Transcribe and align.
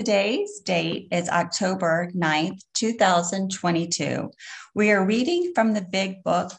Today's 0.00 0.60
date 0.60 1.08
is 1.12 1.28
October 1.28 2.10
9th, 2.16 2.62
2022. 2.72 4.30
We 4.74 4.92
are 4.92 5.04
reading 5.04 5.52
from 5.54 5.74
the 5.74 5.82
big 5.82 6.22
book 6.22 6.52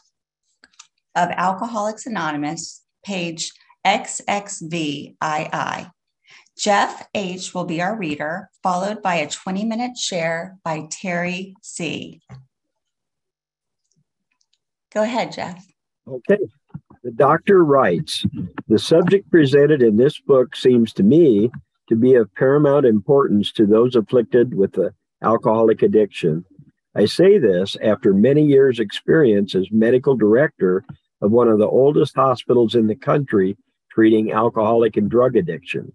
of 1.16 1.28
Alcoholics 1.28 2.06
Anonymous, 2.06 2.84
page 3.04 3.50
XXVII. 3.84 5.16
Jeff 6.56 7.08
H. 7.12 7.52
will 7.52 7.64
be 7.64 7.82
our 7.82 7.98
reader, 7.98 8.48
followed 8.62 9.02
by 9.02 9.16
a 9.16 9.28
20 9.28 9.64
minute 9.64 9.96
share 9.96 10.56
by 10.62 10.86
Terry 10.88 11.56
C. 11.62 12.20
Go 14.94 15.02
ahead, 15.02 15.32
Jeff. 15.32 15.66
Okay. 16.06 16.38
The 17.02 17.10
doctor 17.10 17.64
writes 17.64 18.24
The 18.68 18.78
subject 18.78 19.28
presented 19.32 19.82
in 19.82 19.96
this 19.96 20.20
book 20.20 20.54
seems 20.54 20.92
to 20.92 21.02
me 21.02 21.50
to 21.88 21.96
be 21.96 22.14
of 22.14 22.34
paramount 22.34 22.86
importance 22.86 23.52
to 23.52 23.66
those 23.66 23.96
afflicted 23.96 24.54
with 24.54 24.72
the 24.72 24.94
alcoholic 25.22 25.82
addiction. 25.82 26.44
I 26.94 27.06
say 27.06 27.38
this 27.38 27.76
after 27.82 28.12
many 28.12 28.44
years' 28.44 28.78
experience 28.78 29.54
as 29.54 29.70
medical 29.70 30.16
director 30.16 30.84
of 31.20 31.30
one 31.30 31.48
of 31.48 31.58
the 31.58 31.68
oldest 31.68 32.14
hospitals 32.16 32.74
in 32.74 32.86
the 32.86 32.96
country 32.96 33.56
treating 33.90 34.32
alcoholic 34.32 34.96
and 34.96 35.10
drug 35.10 35.36
addiction. 35.36 35.92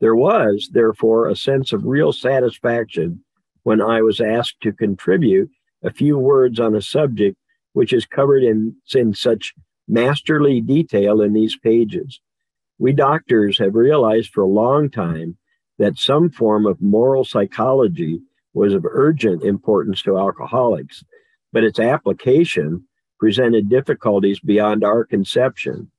There 0.00 0.16
was, 0.16 0.68
therefore, 0.72 1.28
a 1.28 1.36
sense 1.36 1.72
of 1.72 1.84
real 1.84 2.12
satisfaction 2.12 3.24
when 3.62 3.80
I 3.80 4.02
was 4.02 4.20
asked 4.20 4.60
to 4.62 4.72
contribute 4.72 5.50
a 5.82 5.92
few 5.92 6.18
words 6.18 6.60
on 6.60 6.74
a 6.74 6.82
subject 6.82 7.36
which 7.72 7.92
is 7.92 8.06
covered 8.06 8.42
in, 8.42 8.76
in 8.94 9.14
such 9.14 9.54
masterly 9.88 10.60
detail 10.60 11.20
in 11.20 11.32
these 11.32 11.56
pages. 11.58 12.20
We 12.78 12.92
doctors 12.92 13.58
have 13.58 13.74
realized 13.74 14.30
for 14.32 14.42
a 14.42 14.48
long 14.48 14.90
time 14.90 15.36
that 15.78 15.98
some 15.98 16.30
form 16.30 16.66
of 16.66 16.80
moral 16.80 17.24
psychology 17.24 18.20
was 18.54 18.72
of 18.72 18.86
urgent 18.88 19.42
importance 19.42 20.02
to 20.02 20.18
alcoholics, 20.18 21.04
but 21.52 21.64
its 21.64 21.78
application 21.78 22.84
presented 23.18 23.68
difficulties 23.68 24.40
beyond 24.40 24.84
our 24.84 25.04
conception. 25.04 25.90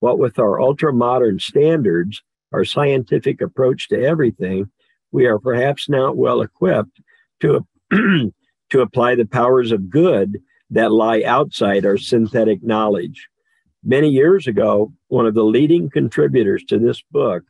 What 0.00 0.18
with 0.18 0.38
our 0.38 0.60
ultra 0.60 0.92
modern 0.92 1.38
standards, 1.38 2.22
our 2.52 2.64
scientific 2.64 3.40
approach 3.40 3.88
to 3.88 4.02
everything, 4.02 4.70
we 5.10 5.26
are 5.26 5.38
perhaps 5.38 5.88
not 5.88 6.16
well 6.16 6.40
equipped 6.40 7.00
to, 7.40 7.66
to 7.90 8.80
apply 8.80 9.14
the 9.14 9.26
powers 9.26 9.72
of 9.72 9.90
good 9.90 10.38
that 10.70 10.92
lie 10.92 11.22
outside 11.22 11.84
our 11.84 11.98
synthetic 11.98 12.62
knowledge. 12.62 13.28
Many 13.84 14.10
years 14.10 14.46
ago, 14.46 14.92
one 15.08 15.26
of 15.26 15.34
the 15.34 15.44
leading 15.44 15.90
contributors 15.90 16.62
to 16.68 16.78
this 16.78 17.02
book 17.10 17.42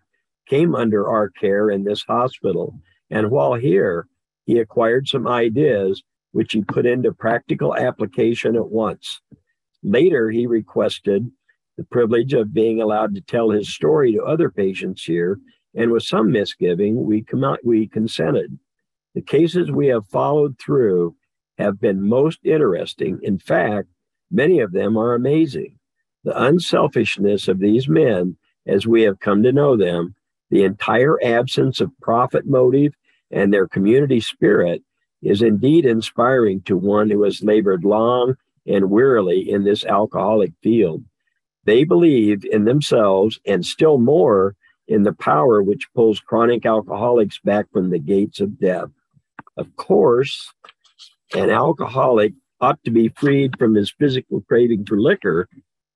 came 0.48 0.74
under 0.74 1.06
our 1.06 1.28
care 1.28 1.70
in 1.70 1.84
this 1.84 2.04
hospital. 2.04 2.78
And 3.10 3.30
while 3.30 3.54
here, 3.54 4.06
he 4.46 4.58
acquired 4.58 5.08
some 5.08 5.28
ideas 5.28 6.02
which 6.30 6.52
he 6.52 6.62
put 6.62 6.86
into 6.86 7.12
practical 7.12 7.76
application 7.76 8.56
at 8.56 8.70
once. 8.70 9.20
Later, 9.82 10.30
he 10.30 10.46
requested 10.46 11.30
the 11.76 11.84
privilege 11.84 12.32
of 12.32 12.54
being 12.54 12.80
allowed 12.80 13.14
to 13.14 13.20
tell 13.20 13.50
his 13.50 13.72
story 13.72 14.12
to 14.12 14.22
other 14.22 14.50
patients 14.50 15.04
here, 15.04 15.38
and 15.74 15.90
with 15.90 16.02
some 16.02 16.32
misgiving, 16.32 17.04
we, 17.04 17.22
com- 17.22 17.58
we 17.62 17.86
consented. 17.86 18.58
The 19.14 19.22
cases 19.22 19.70
we 19.70 19.88
have 19.88 20.06
followed 20.06 20.58
through 20.58 21.14
have 21.58 21.78
been 21.78 22.08
most 22.08 22.40
interesting. 22.44 23.18
In 23.22 23.38
fact, 23.38 23.88
many 24.30 24.60
of 24.60 24.72
them 24.72 24.96
are 24.96 25.14
amazing. 25.14 25.78
The 26.24 26.40
unselfishness 26.40 27.48
of 27.48 27.58
these 27.58 27.88
men, 27.88 28.36
as 28.66 28.86
we 28.86 29.02
have 29.02 29.20
come 29.20 29.42
to 29.42 29.52
know 29.52 29.76
them, 29.76 30.14
the 30.50 30.64
entire 30.64 31.22
absence 31.22 31.80
of 31.80 31.90
profit 32.00 32.46
motive 32.46 32.92
and 33.30 33.52
their 33.52 33.66
community 33.66 34.20
spirit 34.20 34.82
is 35.22 35.42
indeed 35.42 35.86
inspiring 35.86 36.60
to 36.62 36.76
one 36.76 37.10
who 37.10 37.22
has 37.22 37.42
labored 37.42 37.84
long 37.84 38.34
and 38.66 38.90
wearily 38.90 39.50
in 39.50 39.64
this 39.64 39.84
alcoholic 39.84 40.52
field. 40.62 41.04
They 41.64 41.84
believe 41.84 42.44
in 42.44 42.64
themselves 42.64 43.40
and 43.46 43.64
still 43.64 43.98
more 43.98 44.54
in 44.88 45.04
the 45.04 45.12
power 45.12 45.62
which 45.62 45.92
pulls 45.94 46.20
chronic 46.20 46.66
alcoholics 46.66 47.38
back 47.40 47.66
from 47.72 47.90
the 47.90 47.98
gates 47.98 48.40
of 48.40 48.60
death. 48.60 48.90
Of 49.56 49.74
course, 49.76 50.52
an 51.34 51.50
alcoholic 51.50 52.34
ought 52.60 52.82
to 52.84 52.90
be 52.90 53.08
freed 53.08 53.58
from 53.58 53.74
his 53.74 53.90
physical 53.90 54.42
craving 54.42 54.84
for 54.86 55.00
liquor 55.00 55.48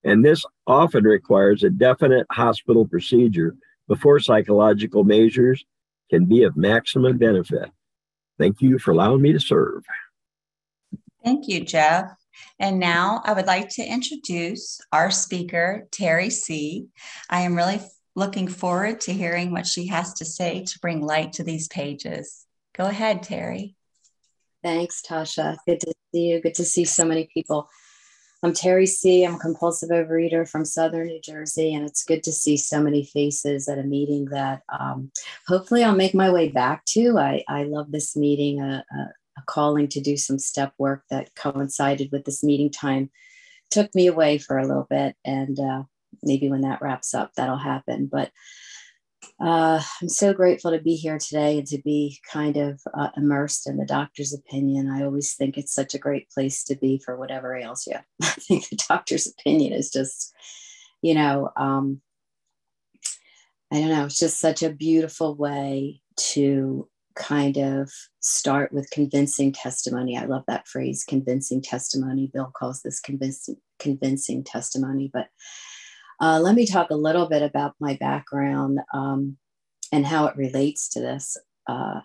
and 0.07 0.25
this 0.25 0.45
often 0.69 1.05
requires 1.05 1.65
a 1.65 1.71
definite 1.71 2.27
hospital 2.31 2.87
procedure 2.87 3.57
before 3.89 4.21
psychological 4.21 5.03
measures 5.03 5.65
can 6.11 6.27
be 6.27 6.45
of 6.45 6.57
maximum 6.57 7.19
benefit. 7.19 7.71
Thank 8.39 8.63
you 8.63 8.79
for 8.79 8.93
allowing 8.93 9.21
me 9.21 9.33
to 9.33 9.41
serve. 9.41 9.85
Thank 11.25 11.49
you, 11.49 11.65
Jeff. 11.65 12.13
And 12.61 12.79
now 12.79 13.21
I 13.25 13.33
would 13.33 13.47
like 13.47 13.69
to 13.71 13.83
introduce 13.85 14.81
our 14.93 15.11
speaker, 15.11 15.89
Terry 15.91 16.31
C. 16.31 16.87
I 17.29 17.41
am 17.41 17.57
really 17.57 17.81
looking 18.15 18.47
forward 18.47 19.01
to 19.03 19.13
hearing 19.13 19.51
what 19.51 19.67
she 19.67 19.89
has 19.89 20.15
to 20.15 20.25
say 20.25 20.65
to 20.65 20.79
bring 20.79 21.05
light 21.05 21.33
to 21.35 21.43
these 21.43 21.67
pages. 21.67 22.47
Go 22.77 22.85
ahead, 22.85 23.25
Terry. 23.25 23.75
Thanks, 24.63 25.03
Tasha. 25.03 25.57
Good 25.67 25.81
to 25.81 25.93
see 26.15 26.29
you. 26.29 26.41
Good 26.41 26.55
to 26.55 26.65
see 26.65 26.85
so 26.85 27.05
many 27.05 27.29
people. 27.33 27.69
I'm 28.47 28.53
Terry 28.53 28.87
C. 28.87 29.27
I'm 29.27 29.35
a 29.35 29.39
compulsive 29.41 29.89
overeater 29.89 30.49
from 30.49 30.65
Southern 30.65 31.09
New 31.09 31.21
Jersey, 31.21 31.75
and 31.75 31.85
it's 31.85 32.05
good 32.05 32.23
to 32.23 32.31
see 32.31 32.57
so 32.57 32.81
many 32.81 33.03
faces 33.03 33.67
at 33.67 33.81
a 33.81 33.83
meeting 33.83 34.27
that 34.27 34.63
um, 34.69 35.11
hopefully 35.49 35.83
I'll 35.83 35.97
make 35.97 36.15
my 36.15 36.31
way 36.31 36.51
back 36.51 36.85
to. 36.91 37.19
I, 37.19 37.43
I 37.49 37.65
love 37.65 37.91
this 37.91 38.15
meeting, 38.15 38.61
a, 38.61 38.85
a, 38.89 38.99
a 38.99 39.43
calling 39.47 39.89
to 39.89 40.01
do 40.01 40.17
some 40.17 40.39
step 40.39 40.75
work 40.79 41.03
that 41.11 41.35
coincided 41.35 42.13
with 42.13 42.25
this 42.25 42.45
meeting 42.45 42.71
time 42.71 43.11
took 43.73 43.93
me 43.97 44.07
away 44.07 44.39
for 44.39 44.59
a 44.59 44.65
little 44.65 44.87
bit, 44.89 45.17
and 45.25 45.59
uh, 45.59 45.83
maybe 46.23 46.49
when 46.49 46.61
that 46.61 46.81
wraps 46.81 47.15
up, 47.15 47.33
that'll 47.35 47.57
happen. 47.57 48.07
But 48.07 48.31
uh, 49.39 49.83
I'm 50.01 50.09
so 50.09 50.33
grateful 50.33 50.71
to 50.71 50.81
be 50.81 50.95
here 50.95 51.19
today 51.19 51.59
and 51.59 51.67
to 51.67 51.79
be 51.83 52.19
kind 52.31 52.57
of 52.57 52.81
uh, 52.95 53.09
immersed 53.17 53.69
in 53.69 53.77
the 53.77 53.85
doctor's 53.85 54.33
opinion. 54.33 54.91
I 54.91 55.05
always 55.05 55.35
think 55.35 55.59
it's 55.59 55.75
such 55.75 55.95
a 55.95 55.99
great 55.99 56.31
place 56.31 56.65
to 56.65 56.77
be 56.77 57.01
for 57.05 57.17
whatever 57.19 57.55
ails 57.55 57.87
you. 57.87 57.97
I 58.23 58.27
think 58.27 58.69
the 58.69 58.83
doctor's 58.89 59.27
opinion 59.27 59.75
is 59.75 59.91
just, 59.91 60.35
you 61.03 61.15
know, 61.15 61.51
um, 61.57 62.01
I 63.71 63.81
don't 63.81 63.91
know, 63.91 64.07
it's 64.07 64.19
just 64.19 64.41
such 64.41 64.63
a 64.63 64.71
beautiful 64.71 65.35
way 65.35 66.01
to 66.17 66.89
kind 67.15 67.59
of 67.59 67.91
start 68.21 68.73
with 68.73 68.91
convincing 68.91 69.53
testimony. 69.53 70.17
I 70.17 70.25
love 70.25 70.45
that 70.49 70.69
phrase, 70.69 71.05
convincing 71.07 71.61
testimony. 71.61 72.31
Bill 72.33 72.53
calls 72.57 72.83
this 72.83 73.01
convincing 73.01 73.57
convincing 73.79 74.45
testimony, 74.45 75.11
but 75.13 75.29
uh, 76.21 76.41
let 76.41 76.55
me 76.55 76.67
talk 76.67 76.91
a 76.91 76.97
little 76.97 77.29
bit 77.29 77.43
about 77.43 77.75
my 77.81 77.97
background 77.97 78.81
um, 78.95 79.37
and 79.93 80.07
how 80.07 80.27
it 80.27 80.37
relates 80.37 80.89
to 80.91 81.01
this. 81.01 81.37
Uh, 81.67 82.01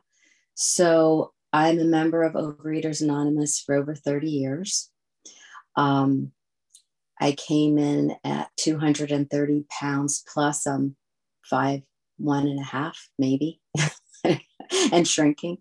so, 0.54 1.34
I'm 1.54 1.80
a 1.80 1.86
member 1.86 2.24
of 2.24 2.34
Overeaters 2.34 3.02
Anonymous 3.02 3.60
for 3.60 3.76
over 3.76 3.94
30 3.94 4.30
years. 4.30 4.90
Um, 5.76 6.32
I 7.20 7.34
came 7.34 7.78
in 7.78 8.16
at 8.24 8.50
230 8.58 9.66
pounds 9.70 10.24
plus. 10.32 10.66
I'm 10.66 10.96
five, 11.44 11.82
one 12.18 12.48
and 12.48 12.60
a 12.60 12.64
half, 12.64 12.98
maybe, 13.20 13.62
and 14.92 15.08
shrinking. 15.08 15.58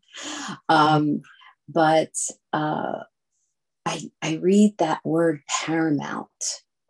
Um, 0.69 1.23
but 1.69 2.13
uh, 2.53 3.01
I, 3.85 4.11
I 4.23 4.35
read 4.37 4.79
that 4.79 5.01
word 5.05 5.43
paramount 5.49 6.29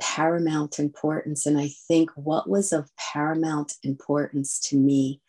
paramount 0.00 0.78
importance. 0.78 1.46
And 1.46 1.58
I 1.58 1.70
think 1.88 2.10
what 2.14 2.48
was 2.48 2.72
of 2.72 2.90
paramount 2.96 3.74
importance 3.82 4.58
to 4.68 4.76
me 4.76 5.20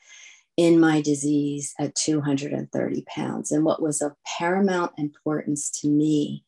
in 0.58 0.80
my 0.80 1.02
disease 1.02 1.74
at 1.80 1.96
230 1.96 3.06
pounds, 3.08 3.52
and 3.52 3.64
what 3.64 3.82
was 3.82 4.02
of 4.02 4.14
paramount 4.38 4.92
importance 4.98 5.72
to 5.82 5.88
me 5.88 6.44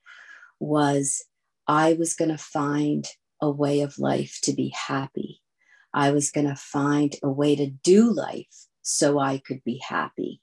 was 0.60 1.24
I 1.68 1.94
was 1.94 2.14
going 2.14 2.32
to 2.32 2.38
find 2.38 3.08
a 3.42 3.50
way 3.50 3.82
of 3.82 3.98
life 3.98 4.40
to 4.44 4.54
be 4.54 4.74
happy. 4.88 5.42
I 5.94 6.12
was 6.12 6.32
going 6.32 6.48
to 6.48 6.56
find 6.56 7.16
a 7.24 7.30
way 7.30 7.56
to 7.56 7.68
do 7.68 8.12
life 8.12 8.68
so 8.82 9.20
I 9.20 9.42
could 9.46 9.64
be 9.64 9.82
happy. 9.88 10.42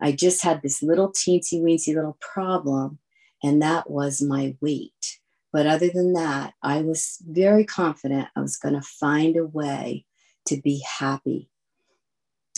I 0.00 0.12
just 0.12 0.42
had 0.42 0.62
this 0.62 0.82
little 0.82 1.10
teensy 1.10 1.62
weensy 1.62 1.94
little 1.94 2.18
problem, 2.20 2.98
and 3.42 3.60
that 3.62 3.90
was 3.90 4.22
my 4.22 4.56
weight. 4.60 5.18
But 5.56 5.66
other 5.66 5.88
than 5.88 6.12
that, 6.12 6.52
I 6.62 6.82
was 6.82 7.16
very 7.26 7.64
confident 7.64 8.28
I 8.36 8.42
was 8.42 8.58
going 8.58 8.74
to 8.74 8.82
find 8.82 9.38
a 9.38 9.46
way 9.46 10.04
to 10.48 10.60
be 10.60 10.84
happy. 10.98 11.48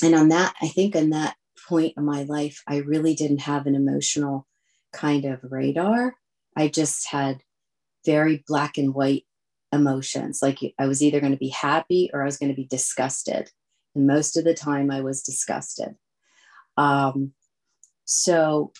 And 0.02 0.16
on 0.16 0.30
that, 0.30 0.56
I 0.60 0.66
think 0.66 0.96
on 0.96 1.10
that 1.10 1.36
point 1.68 1.94
in 1.96 2.04
my 2.04 2.24
life, 2.24 2.60
I 2.66 2.78
really 2.78 3.14
didn't 3.14 3.42
have 3.42 3.68
an 3.68 3.76
emotional 3.76 4.48
kind 4.92 5.26
of 5.26 5.38
radar. 5.44 6.16
I 6.56 6.66
just 6.66 7.06
had 7.06 7.44
very 8.04 8.42
black 8.48 8.76
and 8.76 8.92
white 8.92 9.26
emotions. 9.72 10.40
Like 10.42 10.58
I 10.76 10.88
was 10.88 11.00
either 11.00 11.20
going 11.20 11.30
to 11.30 11.38
be 11.38 11.50
happy 11.50 12.10
or 12.12 12.22
I 12.22 12.26
was 12.26 12.36
going 12.36 12.50
to 12.50 12.60
be 12.60 12.66
disgusted. 12.66 13.52
And 13.94 14.08
most 14.08 14.36
of 14.36 14.42
the 14.42 14.54
time, 14.54 14.90
I 14.90 15.02
was 15.02 15.22
disgusted. 15.22 15.94
Um, 16.76 17.32
so 18.06 18.72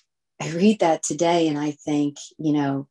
I 0.43 0.51
read 0.51 0.81
that 0.81 1.05
today 1.05 1.47
and 1.47 1.57
I 1.57 1.71
think, 1.71 2.17
you 2.37 2.53
know, 2.53 2.89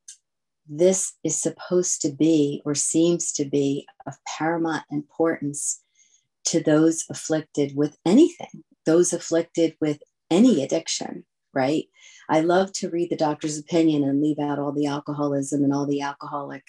this 0.70 1.14
is 1.24 1.40
supposed 1.40 2.02
to 2.02 2.12
be 2.12 2.62
or 2.66 2.76
seems 2.76 3.32
to 3.34 3.46
be 3.46 3.88
of 4.06 4.16
paramount 4.26 4.84
importance 4.92 5.82
to 6.46 6.62
those 6.62 7.04
afflicted 7.10 7.76
with 7.76 7.98
anything, 8.06 8.64
those 8.86 9.14
afflicted 9.14 9.76
with 9.82 10.02
any 10.30 10.64
addiction, 10.64 11.26
right? 11.54 11.86
I 12.30 12.42
love 12.42 12.74
to 12.74 12.90
read 12.90 13.10
the 13.10 13.18
doctor's 13.18 13.58
opinion 13.58 14.04
and 14.04 14.22
leave 14.22 14.40
out 14.40 14.60
all 14.60 14.72
the 14.72 14.88
alcoholism 14.88 15.64
and 15.64 15.74
all 15.74 15.86
the 15.86 16.02
alcoholic 16.02 16.64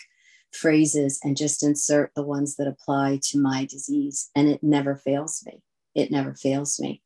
phrases 0.53 1.21
and 1.23 1.37
just 1.37 1.63
insert 1.63 2.13
the 2.15 2.23
ones 2.23 2.57
that 2.57 2.67
apply 2.67 3.21
to 3.23 3.39
my 3.39 3.67
disease. 3.67 4.31
And 4.35 4.49
it 4.49 4.63
never 4.63 4.97
fails 4.97 5.43
me. 5.47 5.63
It 5.95 6.11
never 6.11 6.35
fails 6.35 6.79
me. 6.81 7.03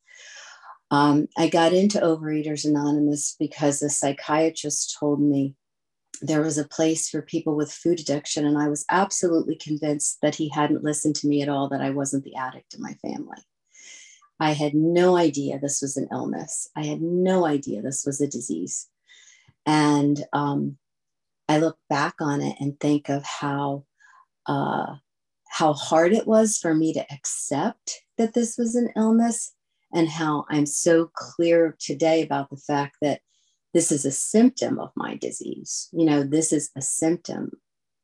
Um, 0.90 1.28
I 1.38 1.48
got 1.48 1.72
into 1.72 1.98
Overeaters 1.98 2.66
Anonymous 2.66 3.34
because 3.38 3.82
a 3.82 3.88
psychiatrist 3.88 4.96
told 5.00 5.20
me 5.20 5.56
there 6.22 6.40
was 6.40 6.56
a 6.56 6.68
place 6.68 7.10
for 7.10 7.20
people 7.20 7.56
with 7.56 7.72
food 7.72 8.00
addiction. 8.00 8.46
And 8.46 8.56
I 8.56 8.68
was 8.68 8.84
absolutely 8.90 9.56
convinced 9.56 10.18
that 10.22 10.36
he 10.36 10.48
hadn't 10.48 10.84
listened 10.84 11.16
to 11.16 11.26
me 11.26 11.42
at 11.42 11.48
all, 11.48 11.68
that 11.68 11.80
I 11.82 11.90
wasn't 11.90 12.24
the 12.24 12.36
addict 12.36 12.74
in 12.74 12.80
my 12.80 12.94
family. 12.94 13.38
I 14.40 14.52
had 14.52 14.74
no 14.74 15.16
idea 15.16 15.58
this 15.58 15.82
was 15.82 15.96
an 15.96 16.08
illness. 16.10 16.68
I 16.76 16.84
had 16.84 17.02
no 17.02 17.44
idea 17.44 17.82
this 17.82 18.04
was 18.06 18.20
a 18.20 18.26
disease. 18.26 18.88
And 19.66 20.24
um, 20.32 20.78
I 21.48 21.58
look 21.58 21.78
back 21.88 22.14
on 22.20 22.40
it 22.40 22.56
and 22.60 22.78
think 22.78 23.08
of 23.08 23.24
how 23.24 23.84
uh, 24.46 24.96
how 25.50 25.74
hard 25.74 26.12
it 26.12 26.26
was 26.26 26.58
for 26.58 26.74
me 26.74 26.92
to 26.94 27.04
accept 27.12 28.02
that 28.16 28.32
this 28.32 28.56
was 28.56 28.74
an 28.74 28.88
illness, 28.96 29.52
and 29.92 30.08
how 30.08 30.46
I'm 30.48 30.66
so 30.66 31.10
clear 31.14 31.76
today 31.78 32.22
about 32.22 32.48
the 32.48 32.56
fact 32.56 32.96
that 33.02 33.20
this 33.74 33.90
is 33.90 34.04
a 34.04 34.10
symptom 34.10 34.78
of 34.78 34.90
my 34.96 35.16
disease. 35.16 35.88
You 35.92 36.04
know, 36.04 36.22
this 36.22 36.52
is 36.52 36.70
a 36.76 36.82
symptom. 36.82 37.52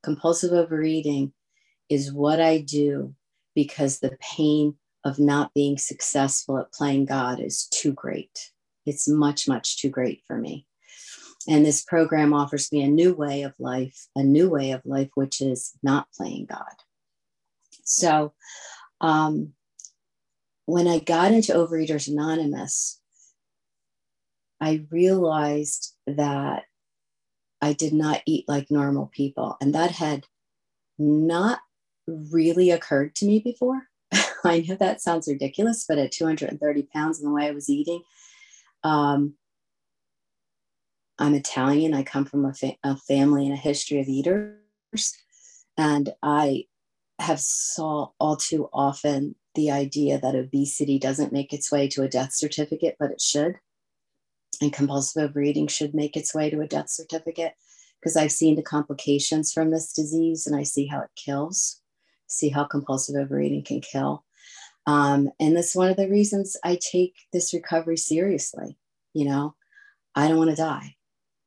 Compulsive 0.03 0.51
overeating 0.51 1.33
is 1.89 2.13
what 2.13 2.39
I 2.41 2.59
do 2.59 3.15
because 3.55 3.99
the 3.99 4.17
pain 4.19 4.75
of 5.03 5.19
not 5.19 5.53
being 5.53 5.77
successful 5.77 6.57
at 6.57 6.73
playing 6.73 7.05
God 7.05 7.39
is 7.39 7.67
too 7.67 7.93
great. 7.93 8.51
It's 8.85 9.07
much, 9.07 9.47
much 9.47 9.77
too 9.77 9.89
great 9.89 10.23
for 10.25 10.37
me. 10.37 10.65
And 11.47 11.65
this 11.65 11.83
program 11.83 12.33
offers 12.33 12.71
me 12.71 12.81
a 12.81 12.87
new 12.87 13.13
way 13.13 13.43
of 13.43 13.53
life, 13.59 14.07
a 14.15 14.23
new 14.23 14.49
way 14.49 14.71
of 14.71 14.81
life, 14.85 15.09
which 15.15 15.41
is 15.41 15.73
not 15.81 16.07
playing 16.15 16.47
God. 16.49 16.63
So, 17.83 18.33
um, 19.01 19.53
when 20.65 20.87
I 20.87 20.99
got 20.99 21.31
into 21.31 21.53
Overeaters 21.53 22.07
Anonymous, 22.07 22.98
I 24.61 24.85
realized 24.91 25.95
that 26.05 26.65
I 27.61 27.73
did 27.73 27.93
not 27.93 28.21
eat 28.25 28.45
like 28.47 28.71
normal 28.71 29.07
people. 29.07 29.57
And 29.61 29.73
that 29.75 29.91
had 29.91 30.25
not 30.97 31.59
really 32.07 32.71
occurred 32.71 33.15
to 33.15 33.25
me 33.25 33.39
before. 33.39 33.83
I 34.43 34.65
know 34.67 34.75
that 34.75 35.01
sounds 35.01 35.27
ridiculous, 35.27 35.85
but 35.87 35.97
at 35.97 36.11
230 36.11 36.83
pounds 36.93 37.19
and 37.19 37.27
the 37.27 37.33
way 37.33 37.47
I 37.47 37.51
was 37.51 37.69
eating, 37.69 38.03
um, 38.83 39.33
I'm 41.17 41.35
Italian. 41.35 41.93
I 41.93 42.03
come 42.03 42.25
from 42.25 42.45
a, 42.45 42.53
fa- 42.53 42.77
a 42.83 42.95
family 42.95 43.45
and 43.45 43.53
a 43.53 43.57
history 43.57 43.99
of 43.99 44.07
eaters. 44.07 44.55
And 45.77 46.13
I 46.23 46.65
have 47.19 47.39
saw 47.39 48.09
all 48.19 48.37
too 48.37 48.69
often 48.71 49.35
the 49.55 49.71
idea 49.71 50.19
that 50.19 50.35
obesity 50.35 50.97
doesn't 50.97 51.33
make 51.33 51.51
its 51.51 51.71
way 51.71 51.89
to 51.89 52.03
a 52.03 52.07
death 52.07 52.33
certificate, 52.33 52.95
but 52.97 53.11
it 53.11 53.19
should. 53.19 53.55
And 54.61 54.73
compulsive 54.73 55.23
overeating 55.23 55.67
should 55.67 55.93
make 55.93 56.17
its 56.17 56.35
way 56.35 56.49
to 56.49 56.61
a 56.61 56.67
death 56.67 56.89
certificate 56.89 57.53
because 57.99 58.17
I've 58.17 58.31
seen 58.31 58.55
the 58.55 58.61
complications 58.61 59.53
from 59.53 59.71
this 59.71 59.93
disease 59.93 60.47
and 60.47 60.55
I 60.55 60.63
see 60.63 60.85
how 60.85 61.01
it 61.01 61.09
kills, 61.15 61.81
see 62.27 62.49
how 62.49 62.65
compulsive 62.65 63.15
overeating 63.15 63.63
can 63.63 63.81
kill. 63.81 64.25
Um, 64.85 65.29
and 65.39 65.55
that's 65.55 65.75
one 65.75 65.89
of 65.89 65.97
the 65.97 66.09
reasons 66.09 66.57
I 66.63 66.79
take 66.81 67.15
this 67.31 67.53
recovery 67.53 67.97
seriously. 67.97 68.77
You 69.13 69.25
know, 69.25 69.55
I 70.15 70.27
don't 70.27 70.37
want 70.37 70.49
to 70.49 70.55
die 70.55 70.95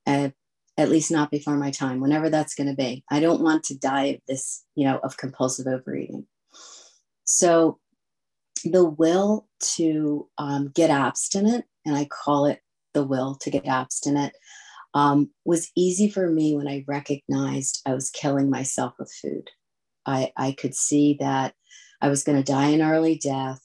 at, 0.06 0.32
at 0.76 0.88
least 0.88 1.10
not 1.10 1.30
before 1.30 1.56
my 1.56 1.70
time, 1.70 2.00
whenever 2.00 2.30
that's 2.30 2.54
going 2.54 2.68
to 2.68 2.76
be. 2.76 3.04
I 3.10 3.20
don't 3.20 3.42
want 3.42 3.64
to 3.64 3.78
die 3.78 4.04
of 4.04 4.20
this, 4.26 4.64
you 4.74 4.84
know, 4.84 4.98
of 4.98 5.16
compulsive 5.16 5.66
overeating. 5.66 6.26
So 7.24 7.78
the 8.64 8.84
will 8.84 9.48
to 9.74 10.28
um, 10.38 10.70
get 10.74 10.90
abstinent, 10.90 11.64
and 11.84 11.96
I 11.96 12.04
call 12.04 12.46
it 12.46 12.60
the 12.94 13.04
will 13.04 13.36
to 13.36 13.50
get 13.50 13.66
abstinent, 13.66 14.32
um, 14.94 15.30
was 15.44 15.70
easy 15.76 16.10
for 16.10 16.28
me 16.28 16.56
when 16.56 16.68
I 16.68 16.84
recognized 16.86 17.82
I 17.86 17.94
was 17.94 18.10
killing 18.10 18.50
myself 18.50 18.94
with 18.98 19.12
food. 19.12 19.48
I, 20.04 20.32
I 20.36 20.52
could 20.52 20.74
see 20.74 21.16
that 21.20 21.54
I 22.00 22.08
was 22.08 22.24
going 22.24 22.42
to 22.42 22.52
die 22.52 22.70
an 22.70 22.82
early 22.82 23.16
death. 23.16 23.62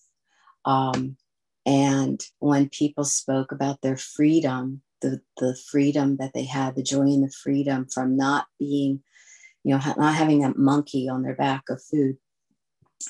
Um, 0.65 1.17
and 1.65 2.21
when 2.39 2.69
people 2.69 3.03
spoke 3.03 3.51
about 3.51 3.81
their 3.81 3.97
freedom 3.97 4.81
the 5.01 5.21
the 5.37 5.55
freedom 5.69 6.17
that 6.17 6.33
they 6.33 6.45
had, 6.45 6.75
the 6.75 6.83
joy 6.83 7.01
and 7.01 7.23
the 7.23 7.31
freedom 7.31 7.87
from 7.87 8.15
not 8.15 8.47
being, 8.59 9.01
you 9.63 9.75
know, 9.75 9.81
not 9.97 10.15
having 10.15 10.41
that 10.41 10.57
monkey 10.57 11.09
on 11.09 11.23
their 11.23 11.35
back 11.35 11.63
of 11.69 11.81
food. 11.83 12.17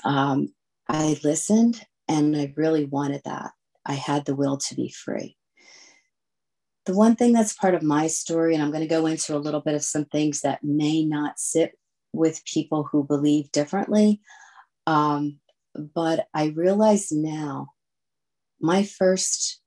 Um, 0.03 0.49
I 0.87 1.19
listened 1.23 1.81
and 2.07 2.35
I 2.35 2.53
really 2.55 2.85
wanted 2.85 3.21
that. 3.25 3.51
I 3.85 3.93
had 3.93 4.25
the 4.25 4.35
will 4.35 4.57
to 4.57 4.75
be 4.75 4.89
free. 4.89 5.37
The 6.87 6.93
one 6.93 7.17
thing 7.17 7.33
that's 7.33 7.53
part 7.53 7.75
of 7.75 7.83
my 7.83 8.07
story, 8.07 8.53
and 8.53 8.63
I'm 8.63 8.71
going 8.71 8.81
to 8.81 8.87
go 8.87 9.07
into 9.07 9.35
a 9.35 9.37
little 9.37 9.59
bit 9.59 9.75
of 9.75 9.83
some 9.83 10.05
things 10.05 10.39
that 10.41 10.63
may 10.63 11.03
not 11.03 11.37
sit 11.37 11.77
with 12.13 12.45
people 12.45 12.87
who 12.89 13.03
believe 13.03 13.51
differently. 13.51 14.21
Um, 14.85 15.39
but 15.75 16.29
I 16.33 16.53
realize 16.55 17.11
now 17.11 17.73
my 18.61 18.83
first 18.83 19.59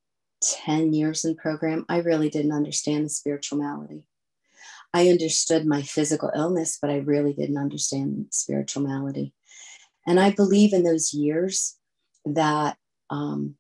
10 0.43 0.95
years 0.95 1.27
in 1.27 1.37
program, 1.37 1.85
I 1.91 1.99
really 1.99 2.31
didn't 2.31 2.53
understand 2.53 3.05
the 3.05 3.11
spiritual 3.11 3.59
malady. 3.59 4.05
I 4.95 5.11
understood 5.11 5.67
my 5.67 5.83
physical 5.83 6.33
illness, 6.35 6.79
but 6.81 6.89
I 6.89 7.01
really 7.01 7.35
didn't 7.35 7.59
understand 7.59 8.29
spiritual 8.31 8.85
malady. 8.85 9.35
And 10.07 10.19
I 10.19 10.31
believe 10.31 10.73
in 10.73 10.85
those 10.85 11.13
years 11.13 11.77
that, 12.25 12.79
um, 13.11 13.57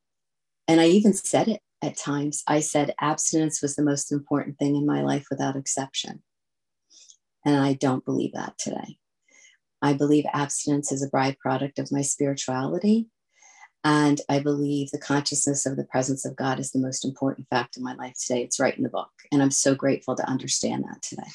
and 0.66 0.80
I 0.80 0.86
even 0.86 1.12
said 1.12 1.46
it 1.48 1.60
at 1.82 1.96
times, 1.96 2.42
I 2.46 2.60
said 2.60 2.94
abstinence 3.00 3.62
was 3.62 3.76
the 3.76 3.82
most 3.82 4.12
important 4.12 4.58
thing 4.58 4.76
in 4.76 4.86
my 4.86 5.02
life 5.02 5.26
without 5.30 5.56
exception. 5.56 6.22
And 7.44 7.56
I 7.56 7.72
don't 7.72 8.04
believe 8.04 8.32
that 8.34 8.58
today. 8.58 8.98
I 9.80 9.94
believe 9.94 10.24
abstinence 10.32 10.92
is 10.92 11.02
a 11.02 11.10
byproduct 11.10 11.78
of 11.78 11.90
my 11.90 12.02
spirituality 12.02 13.08
and 13.82 14.20
I 14.28 14.40
believe 14.40 14.90
the 14.90 14.98
consciousness 14.98 15.64
of 15.64 15.76
the 15.76 15.84
presence 15.84 16.26
of 16.26 16.36
God 16.36 16.60
is 16.60 16.70
the 16.70 16.78
most 16.78 17.04
important 17.04 17.48
fact 17.48 17.76
in 17.76 17.82
my 17.82 17.94
life 17.94 18.14
today. 18.20 18.42
It's 18.42 18.60
right 18.60 18.76
in 18.76 18.82
the 18.82 18.90
book. 18.90 19.10
And 19.32 19.42
I'm 19.42 19.50
so 19.50 19.74
grateful 19.74 20.14
to 20.16 20.28
understand 20.28 20.84
that 20.84 21.00
today. 21.02 21.28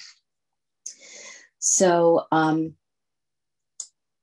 So, 1.57 2.25
um, 2.31 2.75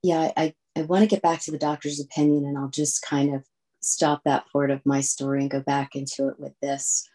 yeah, 0.05 0.31
I, 0.37 0.55
I 0.77 0.83
want 0.83 1.03
to 1.03 1.09
get 1.09 1.23
back 1.23 1.41
to 1.41 1.51
the 1.51 1.59
doctor's 1.59 2.01
opinion, 2.01 2.45
and 2.45 2.57
I'll 2.57 2.69
just 2.69 3.03
kind 3.03 3.35
of 3.35 3.45
stop 3.83 4.23
that 4.25 4.47
part 4.53 4.71
of 4.71 4.85
my 4.87 5.01
story 5.01 5.41
and 5.41 5.51
go 5.51 5.61
back 5.61 5.95
into 5.95 6.29
it 6.29 6.39
with 6.39 6.55
this. 6.61 7.09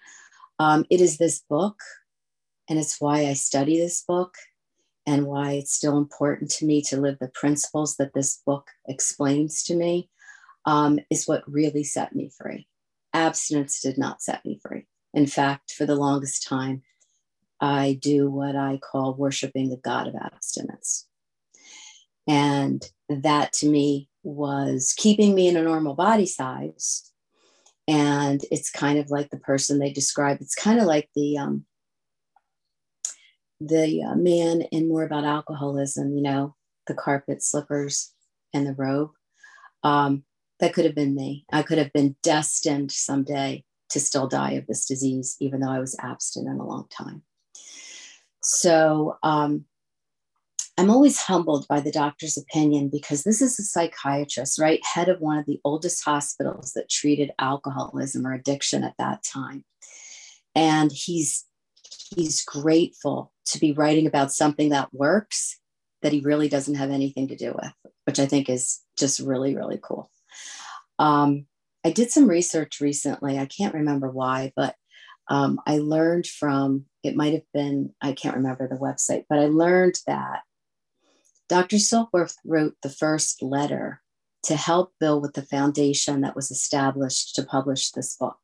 Um, 0.60 0.86
it 0.90 1.02
is 1.02 1.18
this 1.18 1.44
book, 1.50 1.80
and 2.70 2.78
it's 2.78 3.00
why 3.00 3.28
I 3.28 3.34
study 3.34 3.80
this 3.80 4.04
book 4.04 4.36
and 5.06 5.26
why 5.26 5.54
it's 5.54 5.74
still 5.74 5.98
important 5.98 6.52
to 6.52 6.66
me 6.66 6.82
to 6.84 7.00
live 7.00 7.18
the 7.20 7.30
principles 7.30 7.96
that 7.96 8.14
this 8.14 8.42
book 8.46 8.68
explains 8.88 9.64
to 9.64 9.76
me 9.76 10.10
um, 10.66 11.00
is 11.10 11.28
what 11.28 11.50
really 11.50 11.84
set 11.84 12.14
me 12.14 12.30
free. 12.38 12.68
Abstinence 13.14 13.80
did 13.80 13.98
not 13.98 14.22
set 14.22 14.46
me 14.46 14.60
free. 14.62 14.86
In 15.14 15.26
fact, 15.26 15.72
for 15.72 15.86
the 15.86 15.96
longest 15.96 16.46
time, 16.46 16.84
I 17.62 17.98
do 18.02 18.30
what 18.30 18.56
I 18.56 18.78
call 18.78 19.16
worshiping 19.16 19.70
the 19.70 19.78
God 19.78 20.08
of 20.08 20.16
abstinence. 20.16 21.08
And 22.28 22.84
that 23.08 23.54
to 23.54 23.70
me 23.70 24.10
was 24.28 24.94
keeping 24.98 25.34
me 25.34 25.48
in 25.48 25.56
a 25.56 25.64
normal 25.64 25.96
body 25.96 26.26
size. 26.26 27.12
And 27.88 28.44
it's 28.52 28.70
kind 28.70 29.00
of 29.00 29.10
like 29.10 29.30
the 29.30 29.40
person 29.40 29.80
they 29.80 29.94
describe. 29.94 30.40
It's 30.42 30.56
kind 30.56 30.80
of 30.80 30.86
like 30.86 31.10
the 31.16 31.38
um, 31.38 31.66
the 33.62 34.04
uh, 34.04 34.16
man 34.16 34.64
in 34.74 34.90
more 34.90 35.04
about 35.04 35.24
alcoholism, 35.24 36.14
you 36.14 36.22
know, 36.22 36.56
the 36.88 36.94
carpet 36.94 37.42
slippers 37.42 38.14
and 38.54 38.68
the 38.68 38.74
robe. 38.74 39.12
Um, 39.84 40.24
that 40.60 40.74
could 40.74 40.86
have 40.86 40.96
been 40.96 41.16
me. 41.16 41.46
I 41.52 41.62
could 41.62 41.78
have 41.78 41.94
been 41.94 42.18
destined 42.22 42.92
someday 42.92 43.64
to 43.90 44.00
still 44.02 44.28
die 44.28 44.52
of 44.52 44.68
this 44.68 44.86
disease, 44.86 45.38
even 45.40 45.62
though 45.62 45.72
I 45.72 45.80
was 45.80 45.96
abstinent 46.00 46.60
a 46.60 46.64
long 46.64 46.88
time. 46.90 47.22
So 48.42 49.18
um, 49.24 49.66
I'm 50.78 50.92
always 50.92 51.20
humbled 51.20 51.68
by 51.68 51.80
the 51.80 51.92
doctor's 51.92 52.38
opinion 52.38 52.90
because 52.90 53.24
this 53.24 53.42
is 53.42 53.58
a 53.58 53.64
psychiatrist, 53.64 54.60
right? 54.60 54.80
Head 54.86 55.10
of 55.10 55.20
one 55.20 55.40
of 55.40 55.46
the 55.48 55.60
oldest 55.64 56.04
hospitals 56.06 56.74
that 56.74 56.90
treated 56.90 57.32
alcoholism 57.40 58.28
or 58.28 58.34
addiction 58.34 58.84
at 58.84 58.94
that 59.00 59.24
time. 59.24 59.66
And 60.54 60.92
he's 60.92 61.46
he's 62.16 62.44
grateful 62.46 63.34
to 63.46 63.60
be 63.60 63.72
writing 63.74 64.06
about 64.08 64.32
something 64.32 64.70
that 64.70 64.94
works 64.94 65.60
that 66.02 66.14
he 66.14 66.22
really 66.22 66.48
doesn't 66.48 66.76
have 66.76 66.92
anything 66.92 67.28
to 67.30 67.36
do 67.36 67.54
with, 67.54 67.74
which 68.06 68.20
I 68.20 68.28
think 68.28 68.50
is 68.50 68.80
just 68.98 69.20
really, 69.20 69.56
really 69.56 69.80
cool. 69.82 70.12
Um, 71.00 71.48
I 71.84 71.92
did 71.92 72.12
some 72.12 72.28
research 72.28 72.82
recently. 72.82 73.40
I 73.40 73.46
can't 73.46 73.74
remember 73.74 74.10
why, 74.10 74.52
but 74.56 74.76
um, 75.30 75.60
I 75.66 75.80
learned 75.80 76.28
from 76.28 76.86
it 77.04 77.16
might 77.16 77.34
have 77.34 77.46
been, 77.54 77.94
I 78.02 78.14
can't 78.14 78.36
remember 78.36 78.68
the 78.68 78.76
website, 78.76 79.24
but 79.30 79.40
I 79.40 79.46
learned 79.46 79.96
that 80.06 80.42
Dr. 81.50 81.78
Silkworth 81.78 82.36
wrote 82.46 82.76
the 82.82 82.90
first 82.90 83.42
letter 83.42 84.02
to 84.44 84.56
help 84.56 84.94
Bill 85.00 85.20
with 85.20 85.34
the 85.34 85.42
foundation 85.42 86.22
that 86.22 86.36
was 86.36 86.52
established 86.52 87.36
to 87.36 87.44
publish 87.44 87.92
this 87.92 88.16
book. 88.16 88.40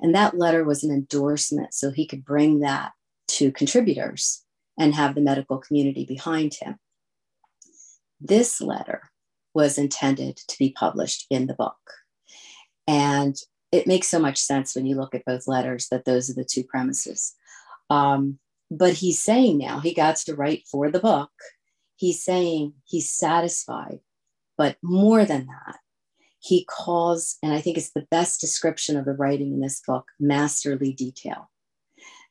And 0.00 0.14
that 0.14 0.38
letter 0.38 0.64
was 0.64 0.84
an 0.84 0.92
endorsement 0.92 1.74
so 1.74 1.90
he 1.90 2.06
could 2.06 2.24
bring 2.24 2.60
that 2.60 2.92
to 3.28 3.50
contributors 3.52 4.44
and 4.78 4.94
have 4.94 5.14
the 5.14 5.20
medical 5.20 5.58
community 5.58 6.04
behind 6.04 6.54
him. 6.54 6.76
This 8.20 8.60
letter 8.60 9.10
was 9.54 9.76
intended 9.76 10.36
to 10.36 10.58
be 10.58 10.70
published 10.70 11.26
in 11.30 11.46
the 11.46 11.54
book. 11.54 11.76
And 12.86 13.36
it 13.72 13.86
makes 13.86 14.08
so 14.08 14.18
much 14.18 14.38
sense 14.38 14.74
when 14.74 14.86
you 14.86 14.96
look 14.96 15.14
at 15.14 15.24
both 15.24 15.48
letters 15.48 15.88
that 15.90 16.04
those 16.04 16.30
are 16.30 16.34
the 16.34 16.44
two 16.44 16.64
premises. 16.64 17.34
Um, 17.90 18.38
but 18.70 18.94
he's 18.94 19.20
saying 19.20 19.58
now 19.58 19.80
he 19.80 19.92
got 19.92 20.16
to 20.16 20.34
write 20.34 20.66
for 20.70 20.90
the 20.90 21.00
book. 21.00 21.30
He's 21.98 22.22
saying 22.22 22.74
he's 22.84 23.12
satisfied, 23.12 23.98
but 24.56 24.76
more 24.82 25.24
than 25.24 25.46
that, 25.46 25.80
he 26.38 26.64
calls, 26.64 27.38
and 27.42 27.52
I 27.52 27.60
think 27.60 27.76
it's 27.76 27.90
the 27.90 28.06
best 28.08 28.40
description 28.40 28.96
of 28.96 29.04
the 29.04 29.14
writing 29.14 29.52
in 29.52 29.60
this 29.60 29.82
book, 29.84 30.06
masterly 30.20 30.92
detail. 30.92 31.50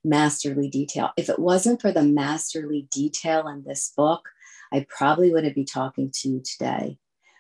Masterly 0.06 0.70
detail. 0.70 1.12
If 1.18 1.28
it 1.28 1.38
wasn't 1.38 1.82
for 1.82 1.92
the 1.92 2.04
masterly 2.04 2.88
detail 2.90 3.50
in 3.50 3.66
this 3.66 3.92
book, 3.98 4.30
I 4.72 4.86
probably 4.88 5.34
wouldn't 5.34 5.56
be 5.56 5.66
talking 5.66 6.12
to 6.14 6.30
you 6.30 6.42
today. 6.46 6.98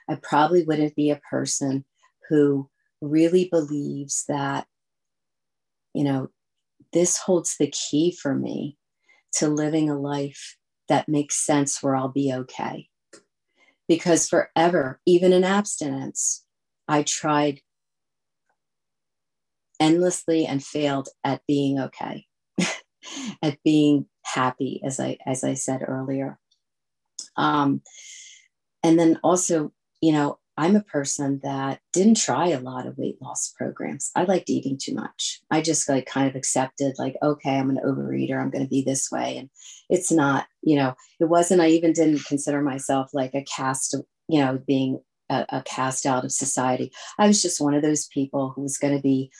I 0.09 0.15
probably 0.15 0.63
wouldn't 0.63 0.95
be 0.95 1.09
a 1.09 1.21
person 1.29 1.85
who 2.27 2.69
really 2.99 3.47
believes 3.49 4.25
that, 4.27 4.67
you 5.93 6.03
know, 6.03 6.29
this 6.91 7.17
holds 7.17 7.55
the 7.55 7.67
key 7.71 8.11
for 8.11 8.35
me 8.35 8.77
to 9.35 9.47
living 9.47 9.89
a 9.89 9.97
life 9.97 10.56
that 10.89 11.09
makes 11.09 11.35
sense 11.35 11.81
where 11.81 11.95
I'll 11.95 12.09
be 12.09 12.33
okay. 12.33 12.89
Because 13.87 14.27
forever, 14.27 14.99
even 15.05 15.31
in 15.31 15.43
abstinence, 15.43 16.45
I 16.87 17.03
tried 17.03 17.61
endlessly 19.79 20.45
and 20.45 20.63
failed 20.63 21.09
at 21.23 21.41
being 21.47 21.79
okay, 21.79 22.25
at 23.41 23.57
being 23.63 24.07
happy, 24.23 24.81
as 24.83 24.99
I 24.99 25.17
as 25.25 25.43
I 25.43 25.53
said 25.53 25.81
earlier. 25.87 26.37
Um, 27.37 27.81
and 28.83 28.99
then 28.99 29.19
also, 29.23 29.71
you 30.01 30.11
know, 30.11 30.39
I'm 30.57 30.75
a 30.75 30.81
person 30.81 31.39
that 31.43 31.79
didn't 31.93 32.17
try 32.17 32.47
a 32.47 32.59
lot 32.59 32.87
of 32.87 32.97
weight 32.97 33.21
loss 33.21 33.53
programs. 33.55 34.09
I 34.15 34.23
liked 34.23 34.49
eating 34.49 34.77
too 34.81 34.95
much. 34.95 35.41
I 35.51 35.61
just 35.61 35.87
like 35.87 36.07
kind 36.07 36.27
of 36.27 36.35
accepted, 36.35 36.95
like, 36.97 37.15
okay, 37.21 37.57
I'm 37.57 37.69
an 37.69 37.79
overeater. 37.85 38.41
I'm 38.41 38.49
going 38.49 38.63
to 38.63 38.69
be 38.69 38.81
this 38.81 39.11
way. 39.11 39.37
And 39.37 39.49
it's 39.89 40.11
not, 40.11 40.47
you 40.63 40.75
know, 40.75 40.95
it 41.19 41.25
wasn't, 41.25 41.61
I 41.61 41.67
even 41.67 41.93
didn't 41.93 42.25
consider 42.25 42.61
myself 42.61 43.11
like 43.13 43.35
a 43.35 43.43
cast, 43.43 43.95
you 44.27 44.39
know, 44.39 44.59
being 44.65 44.99
a, 45.29 45.45
a 45.49 45.61
cast 45.61 46.05
out 46.05 46.25
of 46.25 46.31
society. 46.31 46.91
I 47.19 47.27
was 47.27 47.41
just 47.41 47.61
one 47.61 47.75
of 47.75 47.83
those 47.83 48.07
people 48.07 48.53
who 48.55 48.63
was 48.63 48.77
going 48.77 48.95
to 48.95 49.01
be, 49.01 49.31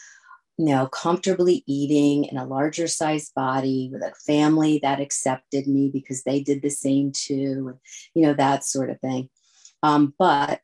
you 0.60 0.66
know, 0.66 0.88
comfortably 0.88 1.64
eating 1.68 2.26
in 2.26 2.38
a 2.38 2.46
larger 2.46 2.88
sized 2.88 3.34
body 3.34 3.90
with 3.92 4.04
a 4.04 4.14
family 4.26 4.80
that 4.84 5.00
accepted 5.00 5.68
me 5.68 5.90
because 5.92 6.24
they 6.24 6.42
did 6.42 6.62
the 6.62 6.70
same 6.70 7.12
too, 7.12 7.80
you 8.14 8.22
know, 8.22 8.34
that 8.34 8.66
sort 8.66 8.90
of 8.90 9.00
thing. 9.00 9.30
Um, 9.84 10.14
but 10.18 10.62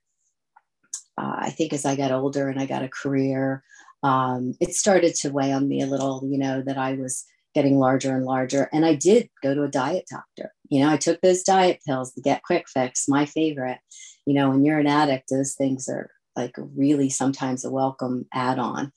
uh, 1.17 1.35
I 1.39 1.49
think 1.51 1.73
as 1.73 1.85
I 1.85 1.95
got 1.95 2.11
older 2.11 2.49
and 2.49 2.59
I 2.59 2.65
got 2.65 2.83
a 2.83 2.89
career, 2.89 3.63
um, 4.03 4.53
it 4.59 4.73
started 4.73 5.15
to 5.15 5.29
weigh 5.29 5.51
on 5.51 5.67
me 5.67 5.81
a 5.81 5.87
little, 5.87 6.21
you 6.25 6.37
know, 6.37 6.61
that 6.61 6.77
I 6.77 6.93
was 6.93 7.25
getting 7.53 7.79
larger 7.79 8.15
and 8.15 8.25
larger. 8.25 8.69
And 8.73 8.85
I 8.85 8.95
did 8.95 9.29
go 9.41 9.53
to 9.53 9.63
a 9.63 9.69
diet 9.69 10.05
doctor. 10.09 10.53
You 10.69 10.81
know, 10.81 10.89
I 10.89 10.97
took 10.97 11.21
those 11.21 11.43
diet 11.43 11.79
pills, 11.85 12.13
the 12.13 12.21
Get 12.21 12.43
Quick 12.43 12.67
Fix, 12.67 13.07
my 13.07 13.25
favorite. 13.25 13.79
You 14.25 14.33
know, 14.33 14.49
when 14.49 14.65
you're 14.65 14.79
an 14.79 14.87
addict, 14.87 15.29
those 15.29 15.53
things 15.53 15.87
are 15.87 16.09
like 16.35 16.55
really 16.57 17.09
sometimes 17.09 17.63
a 17.63 17.71
welcome 17.71 18.25
add 18.33 18.59
on. 18.59 18.91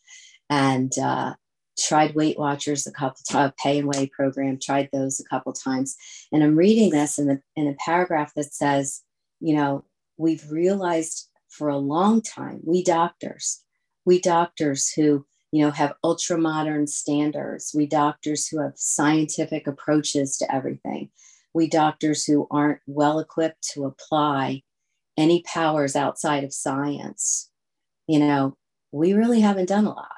And 0.48 0.92
uh, 0.98 1.34
tried 1.78 2.14
Weight 2.14 2.38
Watchers 2.38 2.86
a 2.86 2.92
couple 2.92 3.20
times, 3.28 3.52
pay 3.62 3.78
and 3.78 3.88
weigh 3.88 4.06
program, 4.06 4.58
tried 4.58 4.88
those 4.92 5.20
a 5.20 5.24
couple 5.24 5.52
times. 5.52 5.96
And 6.32 6.42
I'm 6.42 6.56
reading 6.56 6.90
this 6.90 7.18
in, 7.18 7.26
the, 7.26 7.40
in 7.56 7.68
a 7.68 7.76
paragraph 7.84 8.32
that 8.36 8.54
says, 8.54 9.02
you 9.40 9.54
know, 9.54 9.84
we've 10.16 10.50
realized 10.50 11.28
for 11.56 11.68
a 11.68 11.78
long 11.78 12.22
time, 12.22 12.60
we 12.64 12.82
doctors, 12.82 13.62
we 14.04 14.20
doctors 14.20 14.90
who 14.92 15.26
you 15.52 15.64
know 15.64 15.70
have 15.70 15.94
ultra 16.04 16.38
modern 16.38 16.86
standards, 16.86 17.72
we 17.74 17.86
doctors 17.86 18.46
who 18.46 18.60
have 18.60 18.72
scientific 18.76 19.66
approaches 19.66 20.36
to 20.38 20.54
everything, 20.54 21.10
we 21.54 21.68
doctors 21.68 22.24
who 22.24 22.46
aren't 22.50 22.80
well 22.86 23.18
equipped 23.18 23.68
to 23.72 23.84
apply 23.84 24.62
any 25.16 25.42
powers 25.42 25.96
outside 25.96 26.44
of 26.44 26.52
science, 26.52 27.50
you 28.06 28.18
know, 28.18 28.56
we 28.92 29.12
really 29.12 29.40
haven't 29.40 29.68
done 29.68 29.86
a 29.86 29.94
lot. 29.94 30.08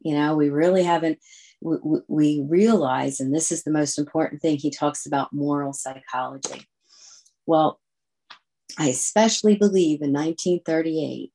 You 0.00 0.14
know, 0.14 0.36
we 0.36 0.50
really 0.50 0.82
haven't. 0.82 1.18
We, 1.60 1.76
we 2.08 2.46
realize, 2.46 3.20
and 3.20 3.34
this 3.34 3.50
is 3.50 3.64
the 3.64 3.70
most 3.70 3.98
important 3.98 4.42
thing, 4.42 4.58
he 4.58 4.70
talks 4.70 5.06
about 5.06 5.32
moral 5.32 5.72
psychology. 5.72 6.66
Well, 7.46 7.80
I 8.78 8.88
especially 8.88 9.56
believe 9.56 10.02
in 10.02 10.12
1938, 10.12 11.32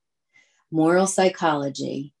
moral 0.70 1.06
psychology 1.06 2.14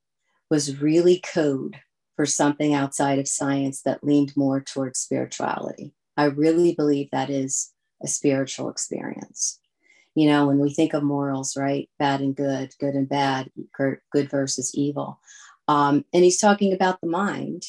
was 0.50 0.80
really 0.80 1.20
code 1.20 1.76
for 2.16 2.26
something 2.26 2.74
outside 2.74 3.18
of 3.18 3.28
science 3.28 3.82
that 3.82 4.04
leaned 4.04 4.36
more 4.36 4.60
towards 4.60 4.98
spirituality. 4.98 5.94
I 6.16 6.24
really 6.24 6.74
believe 6.74 7.08
that 7.12 7.30
is 7.30 7.72
a 8.02 8.08
spiritual 8.08 8.68
experience. 8.68 9.58
You 10.14 10.28
know, 10.28 10.46
when 10.46 10.58
we 10.58 10.74
think 10.74 10.92
of 10.92 11.02
morals, 11.02 11.56
right? 11.56 11.88
Bad 11.98 12.20
and 12.20 12.34
good, 12.34 12.74
good 12.80 12.94
and 12.94 13.08
bad, 13.08 13.50
good 14.12 14.30
versus 14.30 14.74
evil. 14.74 15.20
Um, 15.68 16.04
and 16.12 16.24
he's 16.24 16.40
talking 16.40 16.72
about 16.72 17.00
the 17.00 17.08
mind. 17.08 17.62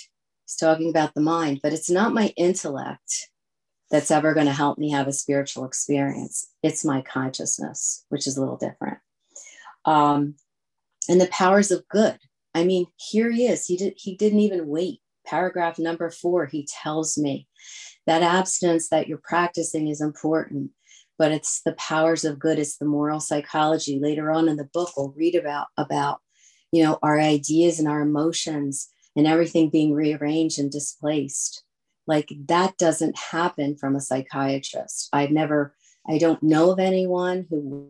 He's 0.45 0.55
talking 0.55 0.89
about 0.89 1.13
the 1.13 1.21
mind, 1.21 1.59
but 1.61 1.71
it's 1.71 1.89
not 1.89 2.13
my 2.13 2.33
intellect 2.35 3.29
that's 3.91 4.09
ever 4.09 4.33
going 4.33 4.45
to 4.45 4.53
help 4.53 4.77
me 4.77 4.89
have 4.91 5.07
a 5.07 5.13
spiritual 5.13 5.65
experience. 5.65 6.47
It's 6.63 6.85
my 6.85 7.01
consciousness, 7.01 8.05
which 8.09 8.25
is 8.25 8.37
a 8.37 8.39
little 8.39 8.57
different. 8.57 8.97
Um, 9.83 10.35
and 11.09 11.19
the 11.19 11.27
powers 11.27 11.71
of 11.71 11.87
good. 11.89 12.17
I 12.55 12.63
mean, 12.63 12.85
here 12.95 13.31
he 13.31 13.47
is. 13.47 13.65
He 13.65 13.77
did. 13.77 13.93
He 13.97 14.15
didn't 14.15 14.39
even 14.39 14.67
wait. 14.67 14.99
Paragraph 15.25 15.77
number 15.77 16.09
four. 16.09 16.45
He 16.45 16.67
tells 16.81 17.17
me 17.17 17.47
that 18.07 18.23
abstinence 18.23 18.89
that 18.89 19.07
you're 19.07 19.21
practicing 19.23 19.87
is 19.87 20.01
important, 20.01 20.71
but 21.17 21.31
it's 21.31 21.61
the 21.63 21.73
powers 21.73 22.23
of 22.23 22.39
good. 22.39 22.59
It's 22.59 22.77
the 22.77 22.85
moral 22.85 23.19
psychology. 23.19 23.99
Later 24.01 24.31
on 24.31 24.47
in 24.47 24.57
the 24.57 24.69
book, 24.73 24.91
we'll 24.95 25.13
read 25.17 25.35
about 25.35 25.67
about 25.77 26.19
you 26.71 26.83
know 26.83 26.97
our 27.03 27.19
ideas 27.19 27.79
and 27.79 27.87
our 27.87 28.01
emotions 28.01 28.89
and 29.15 29.27
everything 29.27 29.69
being 29.69 29.93
rearranged 29.93 30.59
and 30.59 30.71
displaced 30.71 31.63
like 32.11 32.29
that 32.47 32.77
doesn't 32.77 33.17
happen 33.17 33.77
from 33.77 33.95
a 33.95 34.01
psychiatrist. 34.01 35.07
I've 35.13 35.31
never, 35.31 35.73
I 36.05 36.17
don't 36.17 36.43
know 36.43 36.69
of 36.69 36.77
anyone 36.77 37.47
who 37.49 37.87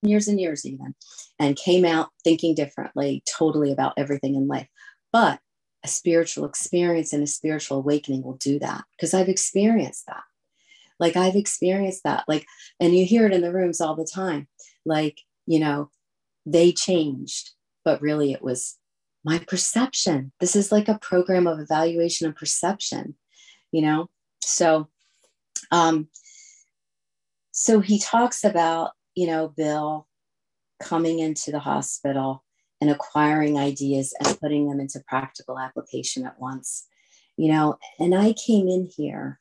years 0.00 0.26
and 0.26 0.40
years 0.40 0.64
even 0.64 0.94
and 1.38 1.54
came 1.54 1.84
out 1.84 2.08
thinking 2.24 2.54
differently 2.54 3.22
totally 3.30 3.70
about 3.70 3.92
everything 3.98 4.36
in 4.36 4.48
life. 4.48 4.68
But 5.12 5.38
a 5.84 5.88
spiritual 5.88 6.46
experience 6.46 7.12
and 7.12 7.22
a 7.22 7.26
spiritual 7.26 7.76
awakening 7.76 8.22
will 8.22 8.38
do 8.38 8.58
that 8.60 8.84
because 8.96 9.12
I've 9.12 9.28
experienced 9.28 10.06
that. 10.06 10.22
Like 10.98 11.18
I've 11.18 11.36
experienced 11.36 12.04
that. 12.04 12.24
Like, 12.26 12.46
and 12.80 12.96
you 12.96 13.04
hear 13.04 13.26
it 13.26 13.34
in 13.34 13.42
the 13.42 13.52
rooms 13.52 13.82
all 13.82 13.96
the 13.96 14.08
time. 14.10 14.48
Like, 14.86 15.20
you 15.44 15.60
know, 15.60 15.90
they 16.46 16.72
changed, 16.72 17.50
but 17.84 18.00
really 18.00 18.32
it 18.32 18.40
was 18.40 18.78
my 19.24 19.38
perception. 19.38 20.32
This 20.40 20.56
is 20.56 20.72
like 20.72 20.88
a 20.88 20.98
program 20.98 21.46
of 21.46 21.60
evaluation 21.60 22.26
and 22.26 22.36
perception, 22.36 23.14
you 23.72 23.82
know? 23.82 24.08
So, 24.42 24.88
um, 25.70 26.08
so 27.52 27.80
he 27.80 27.98
talks 27.98 28.44
about, 28.44 28.92
you 29.14 29.26
know, 29.26 29.48
Bill 29.48 30.06
coming 30.82 31.18
into 31.18 31.50
the 31.50 31.58
hospital 31.58 32.44
and 32.80 32.90
acquiring 32.90 33.58
ideas 33.58 34.14
and 34.24 34.40
putting 34.40 34.68
them 34.68 34.80
into 34.80 35.04
practical 35.06 35.58
application 35.58 36.24
at 36.24 36.40
once, 36.40 36.86
you 37.36 37.52
know? 37.52 37.78
And 37.98 38.14
I 38.14 38.32
came 38.32 38.68
in 38.68 38.88
here 38.96 39.38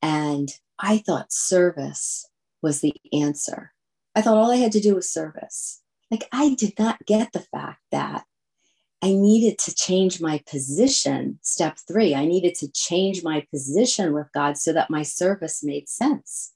and 0.00 0.48
I 0.78 0.98
thought 0.98 1.32
service 1.32 2.26
was 2.62 2.80
the 2.80 2.94
answer. 3.12 3.72
I 4.14 4.22
thought 4.22 4.38
all 4.38 4.50
I 4.50 4.56
had 4.56 4.72
to 4.72 4.80
do 4.80 4.94
was 4.94 5.10
service. 5.10 5.82
Like 6.10 6.26
I 6.32 6.54
did 6.54 6.78
not 6.78 7.04
get 7.06 7.32
the 7.32 7.40
fact 7.40 7.80
that 7.92 8.24
I 9.02 9.12
needed 9.12 9.58
to 9.60 9.74
change 9.74 10.20
my 10.20 10.42
position. 10.50 11.38
Step 11.42 11.78
three, 11.86 12.14
I 12.14 12.26
needed 12.26 12.54
to 12.56 12.70
change 12.72 13.22
my 13.22 13.46
position 13.52 14.12
with 14.12 14.26
God 14.32 14.58
so 14.58 14.72
that 14.72 14.90
my 14.90 15.02
service 15.02 15.62
made 15.62 15.88
sense. 15.88 16.52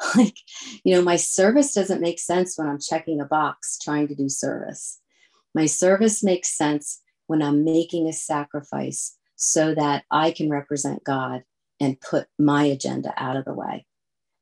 Like, 0.16 0.36
you 0.82 0.96
know, 0.96 1.02
my 1.02 1.14
service 1.14 1.72
doesn't 1.74 2.00
make 2.00 2.18
sense 2.18 2.58
when 2.58 2.68
I'm 2.68 2.80
checking 2.80 3.20
a 3.20 3.24
box 3.24 3.78
trying 3.78 4.08
to 4.08 4.16
do 4.16 4.28
service. 4.28 5.00
My 5.54 5.66
service 5.66 6.24
makes 6.24 6.56
sense 6.56 7.00
when 7.28 7.40
I'm 7.40 7.62
making 7.62 8.08
a 8.08 8.12
sacrifice 8.12 9.16
so 9.36 9.76
that 9.76 10.02
I 10.10 10.32
can 10.32 10.50
represent 10.50 11.04
God 11.04 11.44
and 11.78 12.00
put 12.00 12.26
my 12.36 12.64
agenda 12.64 13.14
out 13.16 13.36
of 13.36 13.44
the 13.44 13.54
way. 13.54 13.86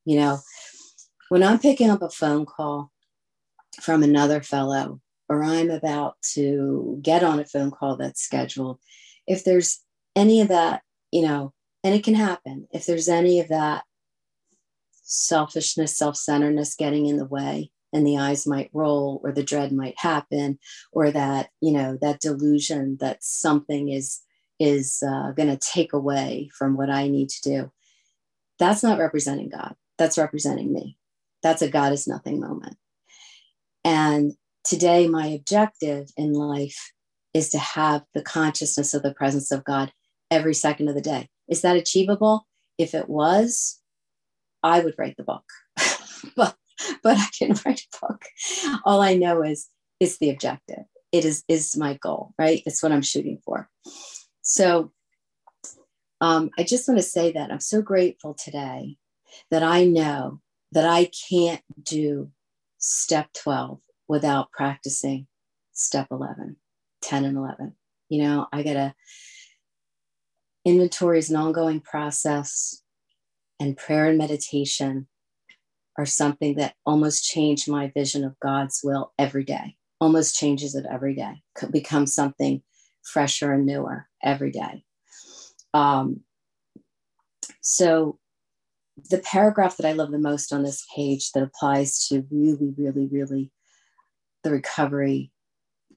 You 0.06 0.20
know, 0.20 0.38
when 1.28 1.42
I'm 1.42 1.59
picking 1.59 1.90
up 1.90 2.00
a 2.00 2.09
phone 2.09 2.47
call 2.47 2.90
from 3.80 4.02
another 4.02 4.40
fellow 4.40 5.00
or 5.30 5.44
I'm 5.44 5.70
about 5.70 6.16
to 6.32 6.99
get 7.00 7.22
on 7.22 7.38
a 7.38 7.44
phone 7.44 7.70
call 7.70 7.96
that's 7.96 8.20
scheduled, 8.20 8.80
if 9.28 9.44
there's 9.44 9.80
any 10.16 10.40
of 10.40 10.49
that, 10.49 10.82
you 11.12 11.22
know, 11.22 11.54
and 11.84 11.94
it 11.94 12.02
can 12.02 12.14
happen, 12.14 12.66
if 12.72 12.84
there's 12.84 13.08
any 13.08 13.38
of 13.38 13.49
that 13.49 13.84
selfishness, 15.04 15.96
self 15.96 16.16
centeredness 16.16 16.75
getting 16.75 17.06
in 17.06 17.16
the 17.16 17.25
way, 17.25 17.70
and 17.92 18.04
the 18.04 18.18
eyes 18.18 18.44
might 18.46 18.70
roll, 18.72 19.20
or 19.22 19.30
the 19.30 19.44
dread 19.44 19.72
might 19.72 19.99
happen, 19.99 20.58
or 20.92 21.12
that, 21.12 21.50
you 21.60 21.72
know, 21.72 21.96
that 22.02 22.20
delusion 22.20 22.99
that 23.00 23.22
something 23.22 23.88
is 23.88 24.20
is 24.58 25.02
uh, 25.06 25.30
going 25.30 25.49
to 25.49 25.56
take 25.56 25.92
away 25.92 26.50
from 26.58 26.76
what 26.76 26.90
I 26.90 27.08
need 27.08 27.30
to 27.30 27.40
do. 27.40 27.72
That's 28.58 28.82
not 28.82 28.99
representing 28.99 29.49
God. 29.49 29.75
That's 29.96 30.18
representing 30.18 30.72
me. 30.72 30.99
That's 31.42 31.62
a 31.62 31.70
God 31.70 31.92
is 31.92 32.06
nothing 32.06 32.40
moment. 32.40 32.76
And 33.84 34.34
today, 34.64 35.09
my 35.09 35.26
objective 35.26 36.09
in 36.17 36.33
life 36.33 36.93
is 37.35 37.50
to 37.50 37.59
have 37.59 38.02
the 38.14 38.23
consciousness 38.23 38.95
of 38.95 39.02
the 39.02 39.14
presence 39.14 39.50
of 39.50 39.64
God 39.64 39.93
every 40.31 40.55
second 40.55 40.88
of 40.88 40.95
the 40.95 41.00
day. 41.00 41.29
Is 41.49 41.62
that 41.62 41.76
achievable? 41.76 42.47
If 42.79 42.95
it 42.95 43.09
was, 43.09 43.81
I 44.62 44.81
would 44.81 44.95
write 44.99 45.17
the 45.17 45.25
book. 45.25 45.45
but 46.37 46.57
but 47.02 47.19
I 47.19 47.26
can 47.38 47.50
write 47.64 47.83
a 47.83 48.07
book. 48.07 48.25
All 48.85 49.00
I 49.00 49.14
know 49.14 49.43
is 49.43 49.69
it's 49.99 50.19
the 50.19 50.31
objective. 50.31 50.85
It 51.12 51.25
is 51.25 51.45
is 51.49 51.76
my 51.76 51.95
goal, 51.95 52.33
right? 52.38 52.62
It's 52.67 52.83
what 52.83 52.93
I'm 52.93 53.02
shooting 53.02 53.38
for. 53.45 53.69
So 54.43 54.93
um, 56.21 56.50
I 56.59 56.62
just 56.62 56.87
want 56.87 56.99
to 56.99 57.07
say 57.07 57.33
that 57.33 57.50
I'm 57.50 57.61
so 57.61 57.83
grateful 57.83 58.35
today 58.35 58.97
that 59.50 59.62
I 59.62 59.85
know 59.85 60.40
that 60.73 60.85
I 60.85 61.11
can't 61.29 61.62
do 61.83 62.31
step 62.79 63.29
12 63.35 63.81
without 64.11 64.50
practicing 64.50 65.25
step 65.73 66.09
11, 66.11 66.57
10, 67.00 67.25
and 67.25 67.37
11. 67.37 67.76
You 68.09 68.25
know, 68.25 68.49
I 68.52 68.64
got 68.64 68.73
to, 68.73 68.95
inventory 70.64 71.21
is 71.21 71.31
an 71.31 71.37
ongoing 71.37 71.81
process, 71.81 72.83
and 73.61 73.76
prayer 73.76 74.07
and 74.07 74.19
meditation 74.19 75.07
are 75.97 76.07
something 76.07 76.57
that 76.57 76.75
almost 76.85 77.25
change 77.25 77.69
my 77.69 77.93
vision 77.95 78.25
of 78.25 78.35
God's 78.40 78.81
will 78.83 79.12
every 79.17 79.45
day, 79.45 79.76
almost 80.00 80.35
changes 80.35 80.75
it 80.75 80.87
every 80.90 81.14
day, 81.14 81.43
Could 81.55 81.71
become 81.71 82.09
something 82.09 82.64
fresher 83.05 83.52
and 83.52 83.64
newer 83.64 84.09
every 84.25 84.50
day. 84.50 84.83
Um, 85.73 86.23
so 87.61 88.19
the 89.09 89.19
paragraph 89.19 89.76
that 89.76 89.87
I 89.87 89.93
love 89.93 90.11
the 90.11 90.19
most 90.19 90.52
on 90.52 90.64
this 90.64 90.85
page 90.97 91.31
that 91.31 91.45
applies 91.45 92.09
to 92.09 92.26
really, 92.29 92.75
really, 92.76 93.07
really 93.07 93.52
the 94.42 94.50
recovery, 94.50 95.30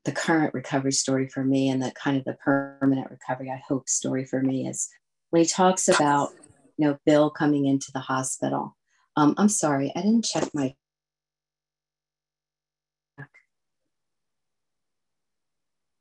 the 0.05 0.12
current 0.12 0.53
recovery 0.53 0.91
story 0.91 1.27
for 1.27 1.43
me, 1.43 1.69
and 1.69 1.81
the 1.81 1.91
kind 1.91 2.18
of 2.18 2.25
the 2.25 2.33
permanent 2.33 3.09
recovery, 3.09 3.50
I 3.50 3.61
hope, 3.68 3.89
story 3.89 4.25
for 4.25 4.41
me 4.41 4.68
is 4.68 4.89
when 5.29 5.41
he 5.41 5.48
talks 5.48 5.87
about, 5.87 6.29
you 6.77 6.87
know, 6.87 6.98
Bill 7.05 7.29
coming 7.29 7.65
into 7.65 7.91
the 7.94 8.00
hospital. 8.00 8.75
Um, 9.15 9.35
I'm 9.37 9.50
sorry, 9.50 9.91
I 9.96 10.01
didn't 10.01 10.25
check 10.25 10.50
my. 10.53 10.75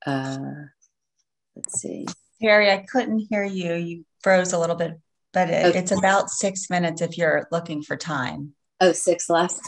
Uh, 0.04 0.38
let's 1.54 1.80
see. 1.80 2.06
Harry, 2.40 2.72
I 2.72 2.78
couldn't 2.78 3.26
hear 3.30 3.44
you. 3.44 3.74
You 3.74 4.04
froze 4.20 4.52
a 4.52 4.58
little 4.58 4.74
bit 4.74 4.98
but 5.32 5.48
it, 5.48 5.66
okay. 5.66 5.78
it's 5.78 5.92
about 5.92 6.30
six 6.30 6.68
minutes 6.68 7.00
if 7.00 7.16
you're 7.16 7.48
looking 7.50 7.82
for 7.82 7.96
time. 7.96 8.52
Oh, 8.80 8.92
six 8.92 9.30
left. 9.30 9.60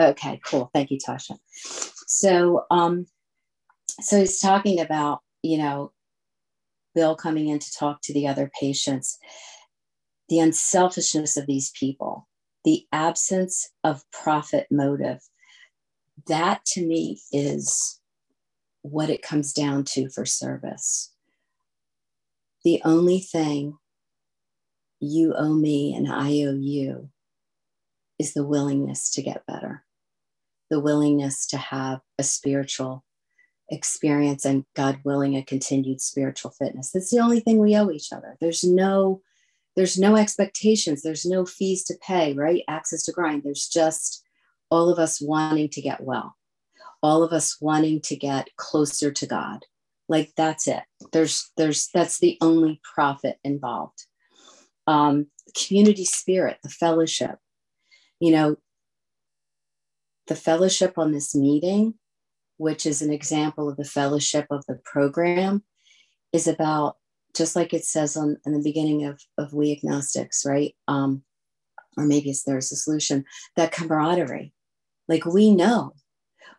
Okay, 0.00 0.40
cool. 0.44 0.70
Thank 0.72 0.90
you, 0.90 0.98
Tasha. 0.98 1.38
So, 2.06 2.64
um, 2.70 3.06
so 4.00 4.18
he's 4.18 4.38
talking 4.38 4.80
about 4.80 5.20
you 5.42 5.58
know 5.58 5.92
Bill 6.94 7.16
coming 7.16 7.48
in 7.48 7.58
to 7.58 7.72
talk 7.72 8.00
to 8.02 8.14
the 8.14 8.26
other 8.26 8.50
patients, 8.60 9.18
the 10.28 10.38
unselfishness 10.38 11.36
of 11.36 11.46
these 11.46 11.70
people, 11.78 12.28
the 12.64 12.86
absence 12.92 13.70
of 13.84 14.02
profit 14.12 14.66
motive. 14.70 15.20
That 16.26 16.64
to 16.66 16.86
me 16.86 17.20
is 17.32 18.00
what 18.82 19.10
it 19.10 19.22
comes 19.22 19.52
down 19.52 19.84
to 19.84 20.08
for 20.10 20.24
service. 20.24 21.12
The 22.64 22.80
only 22.84 23.20
thing 23.20 23.78
you 25.00 25.34
owe 25.36 25.54
me 25.54 25.94
and 25.94 26.10
I 26.10 26.28
owe 26.42 26.58
you 26.58 27.10
is 28.18 28.34
the 28.34 28.44
willingness 28.44 29.10
to 29.12 29.22
get 29.22 29.46
better, 29.46 29.84
the 30.70 30.80
willingness 30.80 31.46
to 31.48 31.56
have 31.56 32.00
a 32.18 32.22
spiritual 32.22 33.04
experience 33.70 34.44
and 34.44 34.64
God 34.74 35.00
willing 35.04 35.36
a 35.36 35.44
continued 35.44 36.00
spiritual 36.00 36.50
fitness. 36.50 36.90
That's 36.90 37.10
the 37.10 37.20
only 37.20 37.40
thing 37.40 37.58
we 37.58 37.76
owe 37.76 37.90
each 37.90 38.12
other. 38.12 38.36
There's 38.40 38.64
no 38.64 39.22
there's 39.76 39.98
no 39.98 40.16
expectations, 40.16 41.02
there's 41.02 41.24
no 41.24 41.46
fees 41.46 41.84
to 41.84 41.94
pay, 42.02 42.32
right? 42.32 42.64
Access 42.66 43.04
to 43.04 43.12
grind. 43.12 43.44
There's 43.44 43.68
just 43.68 44.24
all 44.70 44.90
of 44.90 44.98
us 44.98 45.20
wanting 45.20 45.68
to 45.68 45.80
get 45.80 46.00
well. 46.00 46.36
All 47.00 47.22
of 47.22 47.32
us 47.32 47.58
wanting 47.60 48.00
to 48.02 48.16
get 48.16 48.48
closer 48.56 49.12
to 49.12 49.26
God. 49.26 49.64
Like 50.08 50.32
that's 50.36 50.66
it. 50.66 50.82
There's 51.12 51.52
there's 51.56 51.88
that's 51.94 52.18
the 52.18 52.38
only 52.40 52.80
profit 52.82 53.38
involved 53.44 54.06
um, 54.88 55.26
community 55.54 56.04
spirit, 56.04 56.58
the 56.62 56.70
fellowship. 56.70 57.38
You 58.20 58.32
know, 58.32 58.56
the 60.28 60.36
fellowship 60.36 60.98
on 60.98 61.12
this 61.12 61.34
meeting, 61.34 61.94
which 62.56 62.86
is 62.86 63.02
an 63.02 63.12
example 63.12 63.68
of 63.68 63.76
the 63.76 63.84
fellowship 63.84 64.46
of 64.50 64.64
the 64.66 64.78
program, 64.84 65.64
is 66.32 66.46
about 66.46 66.96
just 67.36 67.56
like 67.56 67.72
it 67.72 67.84
says 67.84 68.16
on 68.16 68.36
in 68.46 68.52
the 68.52 68.62
beginning 68.62 69.04
of, 69.04 69.20
of 69.36 69.52
we 69.52 69.72
agnostics, 69.72 70.44
right? 70.46 70.74
Um, 70.86 71.22
or 71.96 72.04
maybe 72.04 72.30
it's 72.30 72.44
there's 72.44 72.72
a 72.72 72.76
solution, 72.76 73.24
that 73.56 73.72
camaraderie. 73.72 74.52
Like 75.08 75.24
we 75.24 75.50
know, 75.50 75.92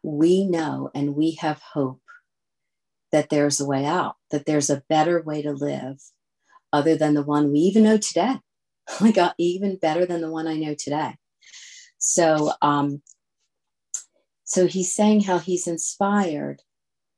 we 0.03 0.45
know, 0.45 0.89
and 0.95 1.15
we 1.15 1.35
have 1.35 1.61
hope 1.73 2.01
that 3.11 3.29
there's 3.29 3.59
a 3.59 3.65
way 3.65 3.85
out, 3.85 4.15
that 4.31 4.45
there's 4.45 4.69
a 4.69 4.83
better 4.89 5.21
way 5.21 5.41
to 5.41 5.51
live 5.51 5.97
other 6.71 6.95
than 6.95 7.13
the 7.13 7.23
one 7.23 7.51
we 7.51 7.59
even 7.59 7.83
know 7.83 7.97
today. 7.97 8.35
like 9.01 9.17
uh, 9.17 9.33
even 9.37 9.77
better 9.77 10.05
than 10.05 10.21
the 10.21 10.31
one 10.31 10.47
I 10.47 10.55
know 10.55 10.75
today. 10.77 11.15
So, 11.97 12.51
um, 12.61 13.01
so 14.49 14.65
he's 14.65 14.91
saying 14.91 15.21
how 15.21 15.37
he's 15.37 15.67
inspired 15.67 16.63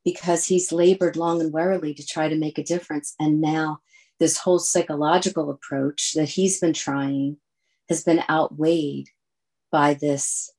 because 0.04 0.46
he's 0.46 0.74
labored 0.74 1.16
long 1.16 1.40
and 1.40 1.54
wearily 1.54 1.94
to 1.94 2.06
try 2.06 2.28
to 2.28 2.36
make 2.36 2.58
a 2.58 2.64
difference. 2.64 3.16
And 3.22 3.40
now 3.40 3.80
this 4.20 4.40
whole 4.40 4.60
psychological 4.60 5.50
approach 5.50 6.12
that 6.16 6.28
he's 6.28 6.60
been 6.60 6.74
trying 6.74 7.38
has 7.88 8.04
been 8.04 8.22
outweighed 8.30 9.08
by 9.72 9.94
this 9.94 10.52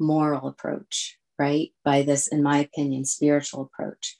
moral 0.00 0.48
approach, 0.48 1.16
right? 1.38 1.70
By 1.84 2.02
this, 2.02 2.26
in 2.26 2.42
my 2.42 2.58
opinion, 2.58 3.04
spiritual 3.04 3.62
approach. 3.62 4.18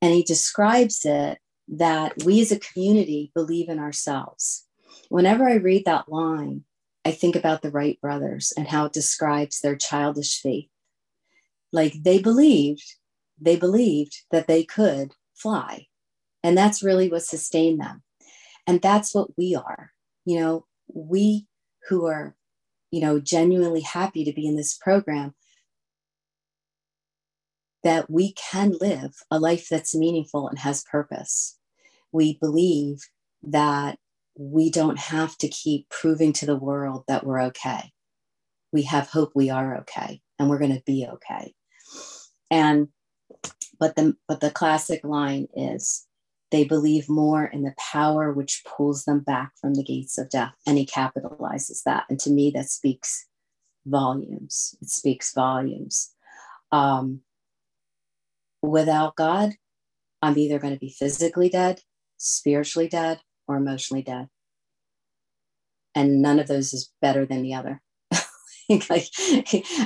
And 0.00 0.14
he 0.14 0.22
describes 0.22 1.04
it 1.04 1.38
that 1.66 2.22
we 2.22 2.40
as 2.40 2.52
a 2.52 2.60
community 2.60 3.32
believe 3.34 3.68
in 3.68 3.80
ourselves. 3.80 4.68
Whenever 5.08 5.48
I 5.48 5.54
read 5.54 5.86
that 5.86 6.08
line, 6.08 6.62
I 7.04 7.10
think 7.10 7.34
about 7.34 7.62
the 7.62 7.72
Wright 7.72 8.00
brothers 8.00 8.52
and 8.56 8.68
how 8.68 8.84
it 8.84 8.92
describes 8.92 9.60
their 9.60 9.74
childish 9.74 10.40
faith. 10.40 10.68
Like 11.72 12.02
they 12.02 12.18
believed, 12.18 12.94
they 13.40 13.56
believed 13.56 14.22
that 14.30 14.46
they 14.46 14.64
could 14.64 15.12
fly. 15.34 15.86
And 16.42 16.56
that's 16.56 16.82
really 16.82 17.08
what 17.08 17.22
sustained 17.22 17.80
them. 17.80 18.02
And 18.66 18.80
that's 18.80 19.14
what 19.14 19.36
we 19.36 19.54
are. 19.54 19.90
You 20.24 20.40
know, 20.40 20.66
we 20.92 21.46
who 21.88 22.06
are, 22.06 22.36
you 22.90 23.00
know, 23.00 23.18
genuinely 23.18 23.80
happy 23.80 24.24
to 24.24 24.32
be 24.32 24.46
in 24.46 24.56
this 24.56 24.76
program, 24.76 25.34
that 27.82 28.08
we 28.08 28.32
can 28.34 28.76
live 28.80 29.14
a 29.30 29.38
life 29.38 29.68
that's 29.68 29.94
meaningful 29.94 30.48
and 30.48 30.58
has 30.60 30.84
purpose. 30.84 31.58
We 32.12 32.38
believe 32.38 33.00
that 33.42 33.98
we 34.36 34.70
don't 34.70 34.98
have 34.98 35.36
to 35.38 35.48
keep 35.48 35.88
proving 35.88 36.32
to 36.34 36.46
the 36.46 36.56
world 36.56 37.04
that 37.08 37.24
we're 37.24 37.42
okay. 37.42 37.92
We 38.72 38.82
have 38.82 39.08
hope 39.08 39.32
we 39.34 39.50
are 39.50 39.78
okay 39.78 40.20
and 40.38 40.48
we're 40.48 40.58
going 40.58 40.74
to 40.74 40.82
be 40.86 41.06
okay. 41.14 41.54
And 42.52 42.88
but 43.80 43.96
the 43.96 44.14
but 44.28 44.40
the 44.40 44.50
classic 44.50 45.02
line 45.02 45.48
is 45.56 46.06
they 46.52 46.64
believe 46.64 47.08
more 47.08 47.46
in 47.46 47.62
the 47.62 47.74
power 47.78 48.30
which 48.30 48.62
pulls 48.64 49.04
them 49.04 49.20
back 49.20 49.52
from 49.58 49.74
the 49.74 49.82
gates 49.82 50.18
of 50.18 50.28
death. 50.28 50.54
And 50.66 50.76
he 50.78 50.86
capitalizes 50.86 51.82
that. 51.84 52.04
And 52.10 52.20
to 52.20 52.30
me, 52.30 52.52
that 52.54 52.68
speaks 52.68 53.26
volumes. 53.86 54.76
It 54.82 54.90
speaks 54.90 55.32
volumes. 55.32 56.12
Um, 56.70 57.20
without 58.60 59.16
God, 59.16 59.54
I'm 60.20 60.36
either 60.36 60.58
going 60.58 60.74
to 60.74 60.78
be 60.78 60.90
physically 60.90 61.48
dead, 61.48 61.80
spiritually 62.18 62.88
dead, 62.88 63.22
or 63.48 63.56
emotionally 63.56 64.02
dead. 64.02 64.28
And 65.94 66.20
none 66.22 66.38
of 66.38 66.48
those 66.48 66.74
is 66.74 66.92
better 67.00 67.24
than 67.24 67.42
the 67.42 67.54
other. 67.54 67.80
like 68.90 69.08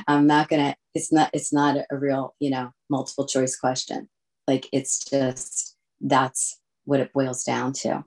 I'm 0.07 0.26
not 0.26 0.48
gonna, 0.48 0.76
it's 0.96 1.12
not, 1.12 1.30
it's 1.35 1.52
not 1.52 1.76
a 1.90 1.96
real, 1.96 2.35
you 2.40 2.50
know, 2.50 2.70
multiple 2.88 3.26
choice 3.26 3.54
question. 3.54 4.09
Like 4.48 4.66
it's 4.72 5.04
just 5.04 5.76
that's 6.00 6.59
what 6.85 7.00
it 7.00 7.12
boils 7.12 7.44
down 7.44 7.72
to. 7.74 8.04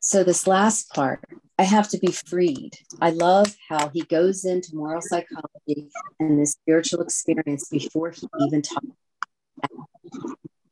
So, 0.00 0.24
this 0.24 0.46
last 0.46 0.90
part, 0.90 1.20
I 1.58 1.62
have 1.62 1.88
to 1.90 1.98
be 1.98 2.12
freed. 2.12 2.72
I 3.00 3.10
love 3.10 3.56
how 3.68 3.88
he 3.88 4.02
goes 4.02 4.44
into 4.44 4.74
moral 4.74 5.00
psychology 5.00 5.88
and 6.18 6.40
the 6.40 6.46
spiritual 6.46 7.00
experience 7.02 7.68
before 7.70 8.10
he 8.10 8.26
even 8.40 8.60
talks 8.60 8.86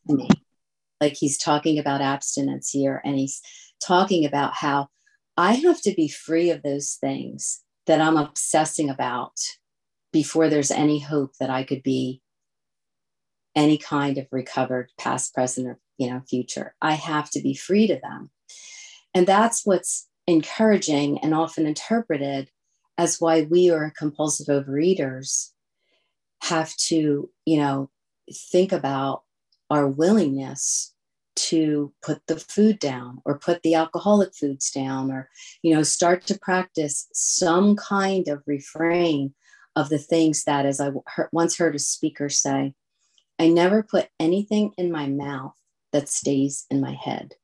to 0.09 0.16
me. 0.16 0.29
Like 1.01 1.14
he's 1.14 1.38
talking 1.38 1.79
about 1.79 2.01
abstinence 2.01 2.71
here, 2.71 3.01
and 3.05 3.16
he's 3.16 3.40
talking 3.87 4.27
about 4.27 4.55
how 4.55 4.88
I 5.37 5.55
have 5.55 5.81
to 5.83 5.95
be 5.95 6.09
free 6.09 6.51
of 6.51 6.62
those 6.62 6.99
things 7.01 7.62
that 7.87 8.01
I'm 8.01 8.16
obsessing 8.16 8.90
about 8.90 9.35
before 10.12 10.48
there's 10.48 10.70
any 10.70 10.98
hope 10.98 11.37
that 11.40 11.51
I 11.51 11.64
could 11.64 11.83
be 11.83 12.20
any 13.55 13.79
kind 13.79 14.18
of 14.18 14.27
recovered 14.31 14.90
past, 14.98 15.35
present, 15.35 15.66
or 15.66 15.79
you 15.98 16.11
know, 16.11 16.22
future. 16.29 16.75
I 16.81 16.94
have 16.94 17.31
to 17.31 17.40
be 17.40 17.55
free 17.55 17.87
to 17.87 17.98
them. 18.03 18.31
And 19.14 19.27
that's 19.27 19.64
what's 19.64 20.09
encouraging 20.27 21.18
and 21.18 21.35
often 21.35 21.66
interpreted 21.66 22.51
as 22.98 23.20
why 23.20 23.42
we 23.42 23.70
are 23.70 23.92
compulsive 23.96 24.46
overeaters 24.46 25.51
have 26.42 26.75
to, 26.77 27.31
you 27.46 27.57
know, 27.57 27.90
think 28.33 28.72
about 28.72 29.22
our 29.70 29.87
willingness 29.87 30.92
to 31.35 31.92
put 32.03 32.20
the 32.27 32.38
food 32.38 32.79
down 32.79 33.20
or 33.25 33.38
put 33.38 33.62
the 33.62 33.75
alcoholic 33.75 34.35
foods 34.35 34.70
down 34.70 35.11
or 35.11 35.31
you 35.62 35.75
know 35.75 35.83
start 35.83 36.27
to 36.27 36.38
practice 36.38 37.09
some 37.14 37.75
kind 37.75 38.29
of 38.29 38.42
refrain 38.46 39.33
of 39.77 39.89
the 39.89 39.99
things 39.99 40.45
that 40.45 40.67
as 40.67 40.81
i 40.81 40.91
once 41.33 41.57
heard 41.57 41.75
a 41.75 41.79
speaker 41.79 42.29
say 42.29 42.75
i 43.39 43.49
never 43.49 43.83
put 43.83 44.09
anything 44.21 44.73
in 44.77 44.91
my 44.93 45.07
mouth 45.07 45.55
that 45.93 46.09
stays 46.09 46.67
in 46.71 46.81
my 46.81 46.93
head. 46.93 47.35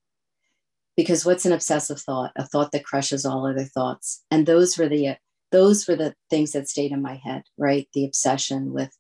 Because 0.97 1.25
what's 1.25 1.47
an 1.47 1.53
obsessive 1.53 2.01
thought? 2.01 2.33
A 2.35 2.45
thought 2.45 2.73
that 2.73 2.85
crushes 2.85 3.25
all 3.25 3.47
other 3.47 3.65
thoughts. 3.65 4.25
And 4.31 4.47
those 4.47 4.77
were 4.77 4.89
the 4.89 5.17
those 5.53 5.87
were 5.89 5.97
the 5.97 6.15
things 6.29 6.53
that 6.53 6.69
stayed 6.69 6.93
in 6.93 7.01
my 7.01 7.15
head 7.15 7.43
right? 7.57 7.89
The 7.95 8.05
obsession 8.05 8.73
with 8.73 8.97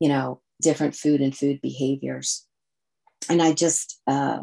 you 0.00 0.08
know 0.08 0.40
different 0.60 0.96
food 0.96 1.20
and 1.20 1.36
food 1.36 1.60
behaviors. 1.62 2.44
And 3.28 3.40
i 3.42 3.52
just 3.52 4.00
uh 4.06 4.40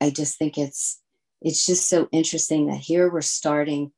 i 0.00 0.10
just 0.10 0.38
think 0.38 0.56
it's 0.56 1.00
it's 1.40 1.66
just 1.66 1.88
so 1.88 2.08
interesting 2.10 2.66
that 2.66 2.78
here 2.78 3.10
we're 3.10 3.20
starting 3.20 3.92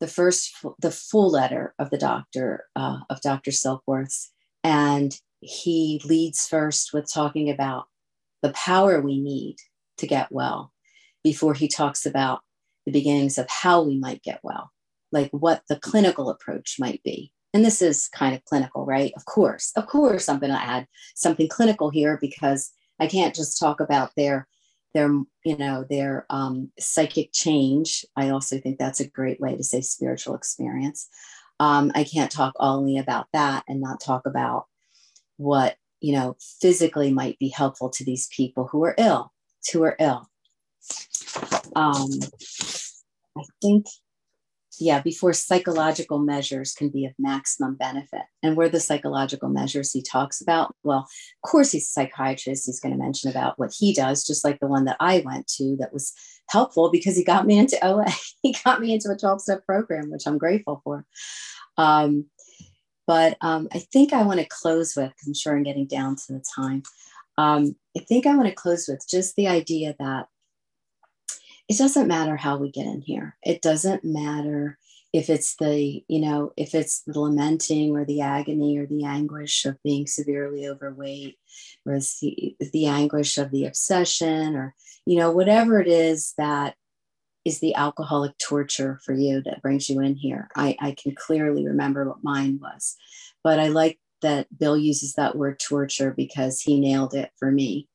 the 0.00 0.08
first 0.08 0.52
the 0.80 0.90
full 0.90 1.30
letter 1.30 1.74
of 1.78 1.90
the 1.90 1.98
doctor 1.98 2.64
uh, 2.76 2.98
of 3.10 3.20
dr 3.20 3.50
silkworth's 3.50 4.30
and 4.64 5.20
he 5.40 6.00
leads 6.04 6.46
first 6.46 6.92
with 6.92 7.12
talking 7.12 7.48
about 7.50 7.86
the 8.42 8.52
power 8.52 9.00
we 9.00 9.20
need 9.20 9.56
to 9.98 10.06
get 10.06 10.30
well 10.30 10.72
before 11.22 11.54
he 11.54 11.68
talks 11.68 12.06
about 12.06 12.40
the 12.84 12.92
beginnings 12.92 13.36
of 13.36 13.48
how 13.50 13.82
we 13.82 13.98
might 13.98 14.22
get 14.22 14.40
well, 14.42 14.70
like 15.12 15.30
what 15.32 15.62
the 15.68 15.76
clinical 15.76 16.30
approach 16.30 16.76
might 16.78 17.02
be. 17.02 17.32
And 17.52 17.64
this 17.64 17.82
is 17.82 18.08
kind 18.08 18.34
of 18.34 18.44
clinical, 18.44 18.84
right? 18.84 19.12
Of 19.16 19.24
course, 19.24 19.72
of 19.76 19.86
course, 19.86 20.28
I'm 20.28 20.38
going 20.38 20.52
to 20.52 20.62
add 20.62 20.86
something 21.14 21.48
clinical 21.48 21.90
here 21.90 22.18
because 22.20 22.70
I 23.00 23.06
can't 23.06 23.34
just 23.34 23.58
talk 23.58 23.80
about 23.80 24.12
their 24.16 24.46
their 24.96 25.10
you 25.44 25.56
know 25.56 25.84
their 25.88 26.26
um, 26.30 26.70
psychic 26.78 27.30
change. 27.32 28.04
I 28.16 28.30
also 28.30 28.58
think 28.58 28.78
that's 28.78 29.00
a 29.00 29.08
great 29.08 29.40
way 29.40 29.56
to 29.56 29.62
say 29.62 29.80
spiritual 29.80 30.34
experience. 30.34 31.08
Um, 31.60 31.92
I 31.94 32.04
can't 32.04 32.30
talk 32.30 32.54
only 32.58 32.98
about 32.98 33.28
that 33.32 33.64
and 33.68 33.80
not 33.80 34.00
talk 34.00 34.26
about 34.26 34.66
what 35.36 35.76
you 36.00 36.12
know, 36.12 36.36
physically 36.60 37.12
might 37.12 37.38
be 37.38 37.48
helpful 37.48 37.90
to 37.90 38.04
these 38.04 38.28
people 38.28 38.68
who 38.70 38.84
are 38.84 38.94
ill, 38.98 39.32
who 39.72 39.82
are 39.82 39.96
ill. 39.98 40.28
Um, 41.74 42.08
I 43.36 43.42
think, 43.62 43.86
yeah, 44.78 45.00
before 45.00 45.32
psychological 45.32 46.18
measures 46.18 46.72
can 46.74 46.88
be 46.88 47.06
of 47.06 47.12
maximum 47.18 47.74
benefit. 47.76 48.22
And 48.42 48.56
where 48.56 48.68
the 48.68 48.80
psychological 48.80 49.48
measures 49.48 49.92
he 49.92 50.02
talks 50.02 50.40
about, 50.40 50.74
well, 50.82 51.08
of 51.44 51.50
course, 51.50 51.72
he's 51.72 51.84
a 51.84 51.90
psychiatrist. 51.90 52.66
He's 52.66 52.80
going 52.80 52.92
to 52.92 53.02
mention 53.02 53.30
about 53.30 53.58
what 53.58 53.74
he 53.76 53.94
does, 53.94 54.26
just 54.26 54.44
like 54.44 54.60
the 54.60 54.66
one 54.66 54.84
that 54.84 54.96
I 55.00 55.22
went 55.24 55.46
to 55.56 55.76
that 55.80 55.92
was 55.92 56.12
helpful 56.48 56.90
because 56.90 57.16
he 57.16 57.24
got 57.24 57.46
me 57.46 57.58
into 57.58 57.78
OA. 57.84 58.06
he 58.42 58.54
got 58.64 58.80
me 58.80 58.92
into 58.92 59.10
a 59.10 59.16
12 59.16 59.40
step 59.40 59.64
program, 59.64 60.10
which 60.10 60.26
I'm 60.26 60.38
grateful 60.38 60.80
for. 60.84 61.04
Um, 61.76 62.26
but 63.06 63.36
um, 63.40 63.68
I 63.72 63.78
think 63.78 64.12
I 64.12 64.24
want 64.24 64.40
to 64.40 64.46
close 64.46 64.96
with, 64.96 65.08
because 65.10 65.28
I'm 65.28 65.34
sure 65.34 65.56
I'm 65.56 65.62
getting 65.62 65.86
down 65.86 66.16
to 66.16 66.32
the 66.32 66.44
time. 66.54 66.82
Um, 67.38 67.76
I 67.96 68.00
think 68.00 68.26
I 68.26 68.34
want 68.34 68.48
to 68.48 68.54
close 68.54 68.88
with 68.88 69.06
just 69.08 69.36
the 69.36 69.48
idea 69.48 69.94
that 69.98 70.26
it 71.68 71.78
doesn't 71.78 72.08
matter 72.08 72.36
how 72.36 72.56
we 72.56 72.70
get 72.70 72.86
in 72.86 73.02
here. 73.02 73.36
It 73.42 73.62
doesn't 73.62 74.04
matter 74.04 74.78
if 75.12 75.30
it's 75.30 75.56
the, 75.56 76.04
you 76.08 76.20
know, 76.20 76.52
if 76.56 76.74
it's 76.74 77.02
the 77.02 77.18
lamenting 77.18 77.96
or 77.96 78.04
the 78.04 78.20
agony 78.20 78.76
or 78.78 78.86
the 78.86 79.04
anguish 79.04 79.64
of 79.64 79.82
being 79.82 80.06
severely 80.06 80.68
overweight 80.68 81.38
or 81.86 81.98
the, 81.98 82.56
the 82.72 82.86
anguish 82.86 83.38
of 83.38 83.50
the 83.50 83.64
obsession 83.64 84.54
or, 84.54 84.74
you 85.06 85.16
know, 85.18 85.30
whatever 85.30 85.80
it 85.80 85.88
is 85.88 86.34
that 86.38 86.74
is 87.44 87.60
the 87.60 87.74
alcoholic 87.76 88.36
torture 88.38 89.00
for 89.04 89.14
you 89.14 89.40
that 89.42 89.62
brings 89.62 89.88
you 89.88 90.00
in 90.00 90.16
here. 90.16 90.48
I, 90.56 90.76
I 90.80 90.96
can 91.00 91.14
clearly 91.14 91.66
remember 91.66 92.06
what 92.08 92.22
mine 92.22 92.58
was, 92.60 92.96
but 93.42 93.60
I 93.60 93.68
like 93.68 93.98
that 94.22 94.46
Bill 94.56 94.76
uses 94.76 95.14
that 95.14 95.36
word 95.36 95.60
torture 95.60 96.12
because 96.16 96.60
he 96.60 96.80
nailed 96.80 97.14
it 97.14 97.30
for 97.38 97.50
me. 97.50 97.88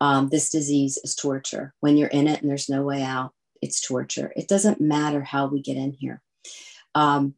Um, 0.00 0.28
this 0.28 0.50
disease 0.50 0.98
is 1.02 1.14
torture. 1.14 1.74
When 1.80 1.96
you're 1.96 2.08
in 2.08 2.26
it 2.26 2.40
and 2.40 2.50
there's 2.50 2.68
no 2.68 2.82
way 2.82 3.02
out, 3.02 3.32
it's 3.62 3.80
torture. 3.80 4.32
It 4.36 4.48
doesn't 4.48 4.80
matter 4.80 5.22
how 5.22 5.46
we 5.46 5.60
get 5.60 5.76
in 5.76 5.92
here. 5.92 6.20
Um, 6.94 7.34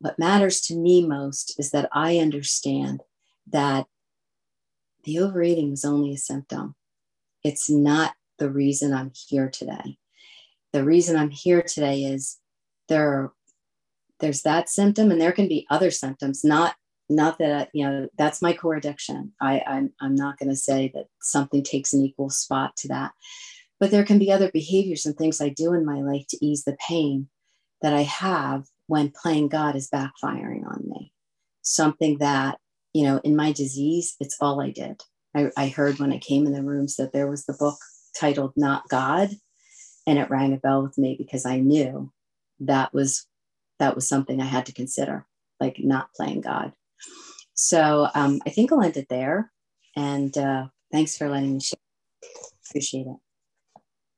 what 0.00 0.18
matters 0.18 0.60
to 0.62 0.74
me 0.74 1.06
most 1.06 1.58
is 1.58 1.70
that 1.70 1.88
I 1.92 2.18
understand 2.18 3.02
that 3.50 3.86
the 5.04 5.18
overeating 5.20 5.70
was 5.70 5.84
only 5.84 6.12
a 6.12 6.18
symptom. 6.18 6.74
It's 7.42 7.70
not 7.70 8.14
the 8.38 8.50
reason 8.50 8.92
I'm 8.92 9.12
here 9.14 9.48
today 9.48 9.98
the 10.74 10.84
reason 10.84 11.16
I'm 11.16 11.30
here 11.30 11.62
today 11.62 12.02
is 12.02 12.38
there 12.88 13.30
there's 14.18 14.42
that 14.42 14.68
symptom 14.68 15.12
and 15.12 15.20
there 15.20 15.30
can 15.30 15.46
be 15.46 15.66
other 15.70 15.92
symptoms 15.92 16.42
not 16.42 16.74
not 17.08 17.38
that 17.38 17.68
you 17.72 17.86
know 17.86 18.08
that's 18.16 18.42
my 18.42 18.52
core 18.52 18.74
addiction. 18.74 19.32
I 19.40 19.62
i'm, 19.66 19.92
I'm 20.00 20.14
not 20.14 20.38
going 20.38 20.50
to 20.50 20.56
say 20.56 20.90
that 20.94 21.06
something 21.20 21.62
takes 21.62 21.92
an 21.92 22.04
equal 22.04 22.30
spot 22.30 22.76
to 22.78 22.88
that. 22.88 23.12
But 23.80 23.90
there 23.90 24.04
can 24.04 24.18
be 24.18 24.32
other 24.32 24.50
behaviors 24.50 25.04
and 25.06 25.16
things 25.16 25.40
i 25.40 25.48
do 25.48 25.72
in 25.72 25.84
my 25.84 26.00
life 26.00 26.26
to 26.30 26.44
ease 26.44 26.64
the 26.64 26.76
pain 26.88 27.28
that 27.82 27.94
i 27.94 28.02
have 28.02 28.64
when 28.86 29.12
playing 29.22 29.48
god 29.48 29.76
is 29.76 29.90
backfiring 29.90 30.66
on 30.66 30.82
me. 30.86 31.12
Something 31.62 32.18
that 32.18 32.58
you 32.92 33.04
know 33.04 33.20
in 33.24 33.36
my 33.36 33.52
disease 33.52 34.16
it's 34.20 34.36
all 34.40 34.60
i 34.60 34.70
did. 34.70 35.02
I, 35.36 35.50
I 35.56 35.68
heard 35.68 35.98
when 35.98 36.12
i 36.12 36.18
came 36.18 36.46
in 36.46 36.52
the 36.52 36.62
rooms 36.62 36.96
that 36.96 37.12
there 37.12 37.28
was 37.28 37.44
the 37.44 37.54
book 37.54 37.78
titled 38.18 38.52
not 38.56 38.88
god 38.88 39.30
and 40.06 40.18
it 40.18 40.30
rang 40.30 40.52
a 40.52 40.56
bell 40.56 40.82
with 40.82 40.98
me 40.98 41.16
because 41.16 41.46
I 41.46 41.58
knew 41.58 42.12
that 42.60 42.92
was 42.92 43.26
that 43.78 43.94
was 43.94 44.08
something 44.08 44.40
I 44.40 44.46
had 44.46 44.66
to 44.66 44.72
consider, 44.72 45.26
like 45.60 45.78
not 45.78 46.12
playing 46.14 46.42
God. 46.42 46.72
So 47.54 48.08
um, 48.14 48.40
I 48.46 48.50
think 48.50 48.72
I'll 48.72 48.82
end 48.82 48.96
it 48.96 49.08
there. 49.08 49.52
And 49.96 50.36
uh, 50.36 50.66
thanks 50.92 51.16
for 51.16 51.28
letting 51.28 51.54
me 51.54 51.60
share. 51.60 51.78
Appreciate 52.68 53.06
it. 53.06 53.23